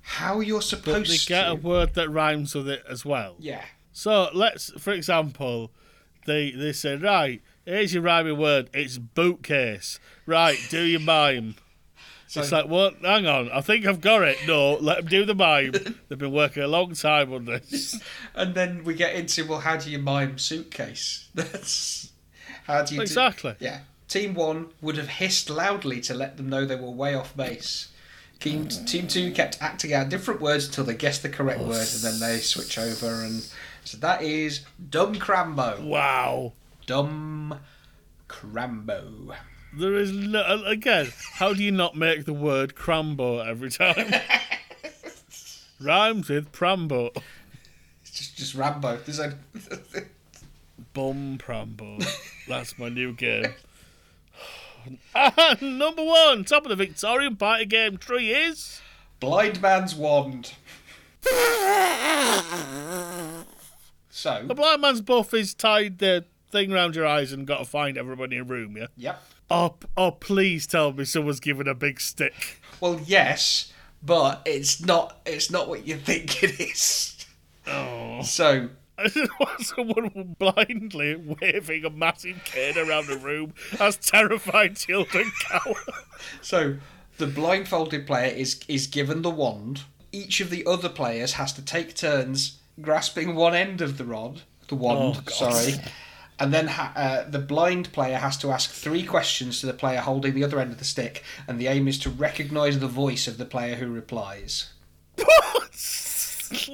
How 0.01 0.39
you're 0.39 0.59
But 0.59 0.63
supposed 0.63 1.11
they 1.11 1.17
get 1.33 1.43
to? 1.45 1.51
a 1.51 1.55
word 1.55 1.93
that 1.95 2.09
rhymes 2.09 2.55
with 2.55 2.69
it 2.69 2.83
as 2.89 3.03
well. 3.05 3.35
yeah. 3.39 3.65
So 3.91 4.29
let's, 4.33 4.71
for 4.79 4.93
example, 4.93 5.71
they 6.25 6.51
they 6.51 6.71
say, 6.71 6.95
right, 6.95 7.41
here's 7.65 7.93
your 7.93 8.03
rhyming 8.03 8.37
word. 8.37 8.69
It's 8.73 8.97
bootcase. 8.97 9.99
Right, 10.25 10.57
do 10.69 10.81
your 10.81 10.99
mime. 10.99 11.55
So 12.27 12.41
It's 12.41 12.51
like, 12.51 12.67
what? 12.67 12.97
Hang 13.01 13.25
on, 13.25 13.49
I 13.51 13.61
think 13.61 13.87
I've 13.87 14.01
got 14.01 14.21
it. 14.21 14.37
No, 14.45 14.73
let 14.75 14.97
them 14.97 15.07
do 15.07 15.25
the 15.25 15.33
mime. 15.33 15.71
They've 16.07 16.17
been 16.17 16.31
working 16.31 16.61
a 16.61 16.67
long 16.67 16.93
time 16.93 17.33
on 17.33 17.45
this. 17.45 17.99
And 18.35 18.53
then 18.53 18.83
we 18.83 18.93
get 18.93 19.15
into 19.15 19.45
well, 19.45 19.59
how 19.59 19.77
do 19.77 19.89
you 19.89 19.97
mime 19.99 20.37
suitcase? 20.37 21.27
That's 21.35 22.11
how 22.67 22.83
do 22.83 22.93
you 22.95 22.99
do- 22.99 23.03
Exactly. 23.03 23.55
yeah. 23.59 23.79
Team 24.07 24.33
one 24.33 24.69
would 24.81 24.97
have 24.97 25.07
hissed 25.09 25.49
loudly 25.49 26.01
to 26.01 26.13
let 26.13 26.37
them 26.37 26.49
know 26.49 26.65
they 26.65 26.75
were 26.75 26.89
way 26.89 27.13
off 27.15 27.35
base. 27.35 27.89
Team 28.39 28.67
team 28.67 29.07
two 29.07 29.31
kept 29.31 29.61
acting 29.61 29.93
out 29.93 30.09
different 30.09 30.39
words 30.39 30.65
until 30.67 30.83
they 30.85 30.95
guessed 30.95 31.21
the 31.23 31.29
correct 31.29 31.59
word, 31.59 31.87
and 31.93 32.01
then 32.01 32.19
they 32.19 32.37
switch 32.39 32.77
over. 32.79 33.21
And 33.21 33.45
so 33.83 33.97
that 33.97 34.21
is 34.23 34.61
dumb 34.89 35.15
crambo. 35.15 35.81
Wow. 35.83 36.53
Dumb 36.89 37.59
crambo. 38.27 39.35
There 39.77 39.93
is 39.93 40.11
no, 40.11 40.63
again. 40.65 41.13
How 41.33 41.53
do 41.53 41.61
you 41.61 41.69
not 41.69 41.95
make 41.95 42.25
the 42.25 42.33
word 42.33 42.73
crambo 42.73 43.47
every 43.47 43.69
time? 43.69 44.11
Rhymes 45.79 46.29
with 46.29 46.51
prambo. 46.51 47.15
It's 48.01 48.09
just 48.09 48.37
just 48.37 48.55
Rambo. 48.55 48.97
There's 49.05 49.19
a 49.19 49.37
Bum 50.95 51.37
prambo. 51.37 52.03
That's 52.47 52.79
my 52.79 52.89
new 52.89 53.13
game. 53.13 53.53
Number 55.61 56.03
one, 56.03 56.43
top 56.43 56.63
of 56.63 56.69
the 56.69 56.75
Victorian 56.75 57.35
party 57.35 57.65
game 57.65 57.97
tree 57.97 58.31
is 58.31 58.81
blind 59.19 59.61
man's 59.61 59.93
wand. 59.93 60.53
So 64.09 64.43
the 64.47 64.55
blind 64.55 64.81
man's 64.81 65.01
buff 65.01 65.35
is 65.35 65.53
tied 65.53 65.99
the 65.99 66.25
thing 66.49 66.71
round 66.71 66.95
your 66.95 67.05
eyes 67.05 67.31
and 67.31 67.45
got 67.45 67.59
to 67.59 67.65
find 67.65 67.97
everybody 67.97 68.35
in 68.35 68.41
a 68.41 68.45
room. 68.45 68.77
Yeah. 68.77 68.87
yep. 68.97 69.23
Oh, 69.49 69.75
oh, 69.97 70.11
please 70.11 70.67
tell 70.67 70.93
me 70.93 71.05
someone's 71.05 71.39
given 71.39 71.67
a 71.67 71.73
big 71.73 71.99
stick. 71.99 72.61
Well, 72.79 73.01
yes, 73.05 73.73
but 74.03 74.41
it's 74.45 74.83
not. 74.83 75.19
It's 75.25 75.49
not 75.49 75.67
what 75.67 75.87
you 75.87 75.97
think 75.97 76.43
it 76.43 76.59
is. 76.59 77.25
Oh. 77.67 78.21
So 78.21 78.69
I 78.97 79.07
just 79.07 79.31
want 79.39 79.61
someone 79.61 80.35
blindly 80.37 81.15
waving 81.15 81.85
a 81.85 81.89
massive 81.89 82.43
cane 82.43 82.77
around 82.77 83.07
the 83.07 83.17
room 83.17 83.53
as 83.79 83.97
terrified 83.97 84.75
children 84.75 85.31
cower. 85.41 85.75
So 86.41 86.75
the 87.17 87.27
blindfolded 87.27 88.05
player 88.05 88.33
is 88.33 88.59
is 88.67 88.87
given 88.87 89.21
the 89.21 89.29
wand. 89.29 89.83
Each 90.11 90.41
of 90.41 90.49
the 90.49 90.65
other 90.65 90.89
players 90.89 91.33
has 91.33 91.53
to 91.53 91.61
take 91.61 91.95
turns 91.95 92.59
grasping 92.81 93.35
one 93.35 93.55
end 93.55 93.79
of 93.79 93.97
the 93.97 94.03
rod, 94.03 94.41
the 94.67 94.75
wand. 94.75 95.21
Oh, 95.25 95.31
sorry, 95.31 95.75
and 96.39 96.53
then 96.53 96.67
ha- 96.67 96.93
uh, 96.95 97.29
the 97.29 97.39
blind 97.39 97.91
player 97.91 98.17
has 98.17 98.37
to 98.37 98.51
ask 98.51 98.71
three 98.71 99.03
questions 99.03 99.59
to 99.59 99.65
the 99.65 99.73
player 99.73 99.99
holding 99.99 100.33
the 100.33 100.43
other 100.43 100.59
end 100.59 100.71
of 100.71 100.79
the 100.79 100.85
stick, 100.85 101.23
and 101.47 101.59
the 101.59 101.67
aim 101.67 101.87
is 101.87 101.99
to 101.99 102.09
recognise 102.09 102.79
the 102.79 102.87
voice 102.87 103.27
of 103.27 103.37
the 103.37 103.45
player 103.45 103.75
who 103.75 103.87
replies. 103.87 104.71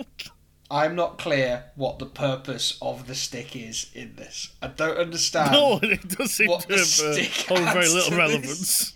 I'm 0.71 0.95
not 0.95 1.17
clear 1.17 1.65
what 1.75 1.99
the 1.99 2.05
purpose 2.05 2.77
of 2.81 3.07
the 3.07 3.15
stick 3.15 3.55
is 3.55 3.91
in 3.93 4.15
this. 4.15 4.49
I 4.61 4.67
don't 4.67 4.97
understand. 4.97 5.51
No, 5.51 5.79
it 5.83 6.07
does 6.09 6.31
seem 6.31 6.49
what 6.49 6.61
to 6.61 6.67
the 6.67 6.73
have, 6.75 6.83
uh, 6.83 7.13
stick 7.13 7.47
hold 7.47 7.73
very 7.73 7.87
little 7.87 8.17
relevance. 8.17 8.93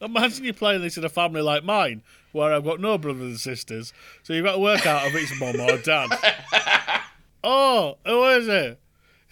Imagine 0.00 0.44
you're 0.44 0.54
playing 0.54 0.82
this 0.82 0.96
in 0.96 1.04
a 1.04 1.08
family 1.08 1.42
like 1.42 1.64
mine, 1.64 2.02
where 2.32 2.52
I've 2.52 2.64
got 2.64 2.80
no 2.80 2.98
brothers 2.98 3.22
and 3.22 3.38
sisters, 3.40 3.92
so 4.22 4.32
you've 4.32 4.44
got 4.44 4.52
to 4.52 4.58
work 4.58 4.86
out 4.86 5.06
if 5.06 5.14
it's 5.14 5.38
mum 5.38 5.60
or 5.60 5.78
dad. 5.78 6.10
oh, 7.44 7.98
who 8.04 8.24
is 8.30 8.48
it? 8.48 8.80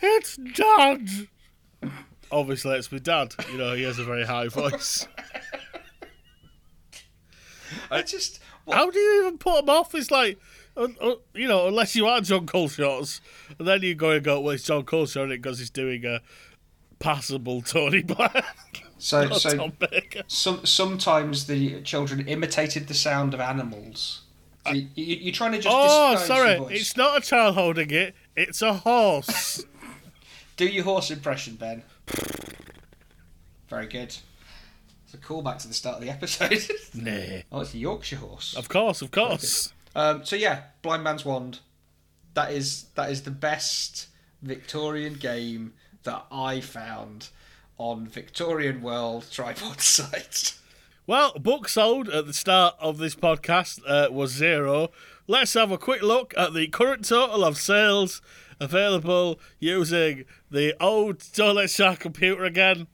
It's 0.06 0.36
dad. 0.36 1.08
Obviously, 2.30 2.76
it's 2.76 2.92
my 2.92 2.98
dad. 2.98 3.34
You 3.50 3.56
know, 3.56 3.74
he 3.74 3.84
has 3.84 3.98
a 3.98 4.04
very 4.04 4.26
high 4.26 4.48
voice. 4.48 5.08
I 7.90 8.02
just. 8.02 8.38
What, 8.66 8.76
How 8.76 8.90
do 8.90 8.98
you 8.98 9.22
even 9.22 9.38
put 9.38 9.60
him 9.60 9.70
off? 9.70 9.94
It's 9.94 10.10
like, 10.10 10.38
uh, 10.76 10.88
uh, 11.00 11.14
you 11.32 11.48
know, 11.48 11.68
unless 11.68 11.96
you 11.96 12.06
are 12.06 12.20
John 12.20 12.46
Coleshots, 12.46 13.20
and 13.58 13.66
then 13.66 13.82
you 13.82 13.94
go 13.94 14.10
and 14.10 14.22
go, 14.22 14.40
well, 14.40 14.54
it's 14.54 14.64
Jon 14.64 14.84
Culshaw 14.84 15.28
because 15.28 15.58
he's 15.58 15.70
doing 15.70 16.04
a 16.04 16.20
passable 16.98 17.62
Tony 17.62 18.02
Blair. 18.02 18.42
so, 18.98 19.30
so 19.30 19.56
Tom 19.56 19.72
Baker. 19.78 20.22
some, 20.26 20.66
sometimes 20.66 21.46
the 21.46 21.80
children 21.82 22.26
imitated 22.28 22.88
the 22.88 22.94
sound 22.94 23.32
of 23.32 23.40
animals. 23.40 24.22
So 24.66 24.72
you, 24.72 24.88
you, 24.94 25.16
you're 25.16 25.34
trying 25.34 25.52
to 25.52 25.58
just. 25.58 25.74
Oh, 25.78 26.16
sorry, 26.16 26.58
voice. 26.58 26.80
it's 26.80 26.96
not 26.96 27.18
a 27.18 27.20
child 27.20 27.54
holding 27.54 27.90
it; 27.90 28.14
it's 28.36 28.62
a 28.62 28.74
horse. 28.74 29.64
Do 30.56 30.66
your 30.66 30.84
horse 30.84 31.10
impression, 31.10 31.56
Ben. 31.56 31.82
Very 33.68 33.86
good. 33.86 34.16
It's 35.04 35.14
a 35.14 35.16
callback 35.16 35.58
to 35.58 35.68
the 35.68 35.74
start 35.74 35.96
of 35.96 36.02
the 36.02 36.10
episode. 36.10 36.62
nah. 36.94 37.40
oh, 37.50 37.60
it's 37.60 37.74
a 37.74 37.78
Yorkshire 37.78 38.16
horse. 38.16 38.54
Of 38.56 38.68
course, 38.68 39.02
of 39.02 39.10
course. 39.10 39.72
Um, 39.96 40.24
so 40.24 40.36
yeah, 40.36 40.62
Blind 40.82 41.02
Man's 41.02 41.24
Wand. 41.24 41.60
That 42.34 42.52
is 42.52 42.86
that 42.94 43.10
is 43.10 43.22
the 43.22 43.30
best 43.30 44.08
Victorian 44.42 45.14
game 45.14 45.74
that 46.02 46.24
I 46.30 46.60
found 46.60 47.28
on 47.78 48.06
Victorian 48.06 48.82
World 48.82 49.26
tripod 49.30 49.80
site. 49.80 50.58
Well, 51.06 51.32
book 51.38 51.68
sold 51.68 52.08
at 52.08 52.26
the 52.26 52.32
start 52.32 52.76
of 52.80 52.98
this 52.98 53.14
podcast 53.14 53.80
uh, 53.86 54.10
was 54.10 54.30
zero. 54.30 54.90
Let's 55.26 55.54
have 55.54 55.70
a 55.70 55.78
quick 55.78 56.02
look 56.02 56.34
at 56.36 56.54
the 56.54 56.66
current 56.68 57.04
total 57.04 57.44
of 57.44 57.56
sales 57.56 58.22
available 58.64 59.38
using 59.60 60.24
the 60.50 60.74
old 60.82 61.20
Toilet 61.32 61.70
Shark 61.70 62.00
computer 62.00 62.44
again. 62.44 62.88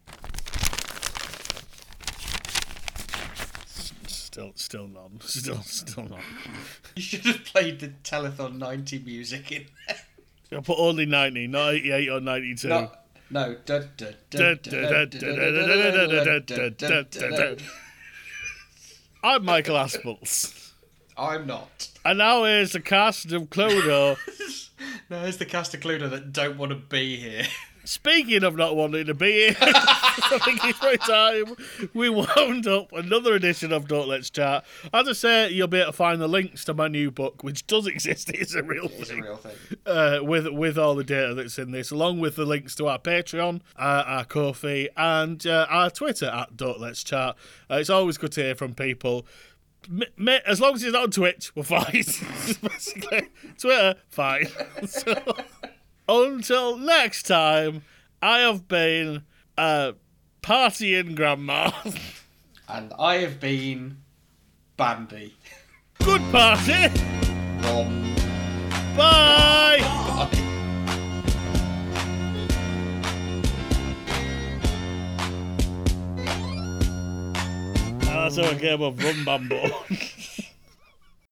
Still, 4.06 4.52
still 4.54 4.88
none. 4.88 5.20
Still, 5.22 5.62
still 5.62 6.04
none. 6.04 6.20
You 6.96 7.02
should 7.02 7.24
have 7.24 7.44
played 7.44 7.80
the 7.80 7.88
Telethon 8.04 8.58
90 8.58 9.00
music 9.00 9.50
in 9.52 9.66
there. 9.86 9.96
I 10.58 10.60
put 10.60 10.78
only 10.78 11.06
90, 11.06 11.46
not 11.46 11.74
88 11.74 12.08
or 12.08 12.20
92. 12.20 12.68
No. 12.68 12.90
No. 13.30 13.56
I'm 19.22 19.44
Michael 19.44 19.76
Aspels. 19.76 20.69
I'm 21.20 21.46
not. 21.46 21.88
And 22.04 22.18
now 22.18 22.44
here's 22.44 22.72
the 22.72 22.80
cast 22.80 23.30
of 23.32 23.44
Cluedo. 23.50 24.16
No, 25.10 25.22
it's 25.24 25.36
the 25.36 25.44
cast 25.44 25.74
of 25.74 25.80
Cluedo 25.80 26.08
that 26.08 26.32
don't 26.32 26.56
want 26.56 26.70
to 26.70 26.76
be 26.76 27.16
here. 27.16 27.42
Speaking 27.84 28.44
of 28.44 28.56
not 28.56 28.76
wanting 28.76 29.06
to 29.06 29.14
be 29.14 29.48
here, 29.48 29.56
I 29.60 30.38
think 30.44 30.64
it's 30.64 30.80
right 30.82 31.00
time 31.00 31.56
we 31.92 32.08
wound 32.08 32.66
up 32.66 32.90
another 32.92 33.34
edition 33.34 33.72
of 33.72 33.88
Don't 33.88 34.08
Let's 34.08 34.30
Chat. 34.30 34.64
As 34.94 35.06
I 35.08 35.12
say, 35.12 35.50
you'll 35.50 35.66
be 35.68 35.80
able 35.80 35.92
to 35.92 35.96
find 35.96 36.20
the 36.20 36.28
links 36.28 36.64
to 36.66 36.74
my 36.74 36.88
new 36.88 37.10
book, 37.10 37.42
which 37.42 37.66
does 37.66 37.86
exist. 37.86 38.30
It's 38.34 38.54
a 38.54 38.62
real 38.62 38.84
It's 38.86 39.00
a 39.02 39.04
thing. 39.14 39.20
real 39.22 39.36
thing. 39.36 39.56
Uh, 39.84 40.20
with 40.22 40.46
with 40.48 40.78
all 40.78 40.94
the 40.94 41.04
data 41.04 41.34
that's 41.34 41.58
in 41.58 41.72
this, 41.72 41.90
along 41.90 42.20
with 42.20 42.36
the 42.36 42.46
links 42.46 42.74
to 42.76 42.86
our 42.86 42.98
Patreon, 42.98 43.60
uh, 43.76 44.04
our 44.06 44.24
Ko-fi, 44.24 44.88
and 44.96 45.44
uh, 45.46 45.66
our 45.68 45.90
Twitter 45.90 46.26
at 46.26 46.56
Don't 46.56 46.80
Let's 46.80 47.02
Chat. 47.04 47.36
Uh, 47.70 47.74
it's 47.74 47.90
always 47.90 48.16
good 48.16 48.32
to 48.32 48.42
hear 48.42 48.54
from 48.54 48.74
people. 48.74 49.26
As 50.46 50.60
long 50.60 50.74
as 50.74 50.82
it's 50.82 50.92
not 50.92 51.04
on 51.04 51.10
Twitch, 51.10 51.54
we're 51.54 51.62
fine. 51.62 51.84
Basically, 51.92 53.28
Twitter, 53.58 53.96
fine. 54.08 54.46
so, 54.86 55.14
until 56.08 56.76
next 56.76 57.24
time, 57.24 57.82
I 58.22 58.40
have 58.40 58.68
been 58.68 59.24
uh, 59.56 59.92
partying 60.42 61.14
grandma. 61.14 61.70
And 62.72 62.92
I 63.00 63.16
have 63.16 63.40
been 63.40 63.96
Bambi. 64.76 65.34
Good 66.04 66.22
party. 66.30 66.86
Rom. 67.62 68.14
Bye. 68.96 70.56
That's 78.20 78.34
so 78.34 78.50
a 78.50 78.54
game 78.54 78.82
of 78.82 79.02
rum. 79.02 79.50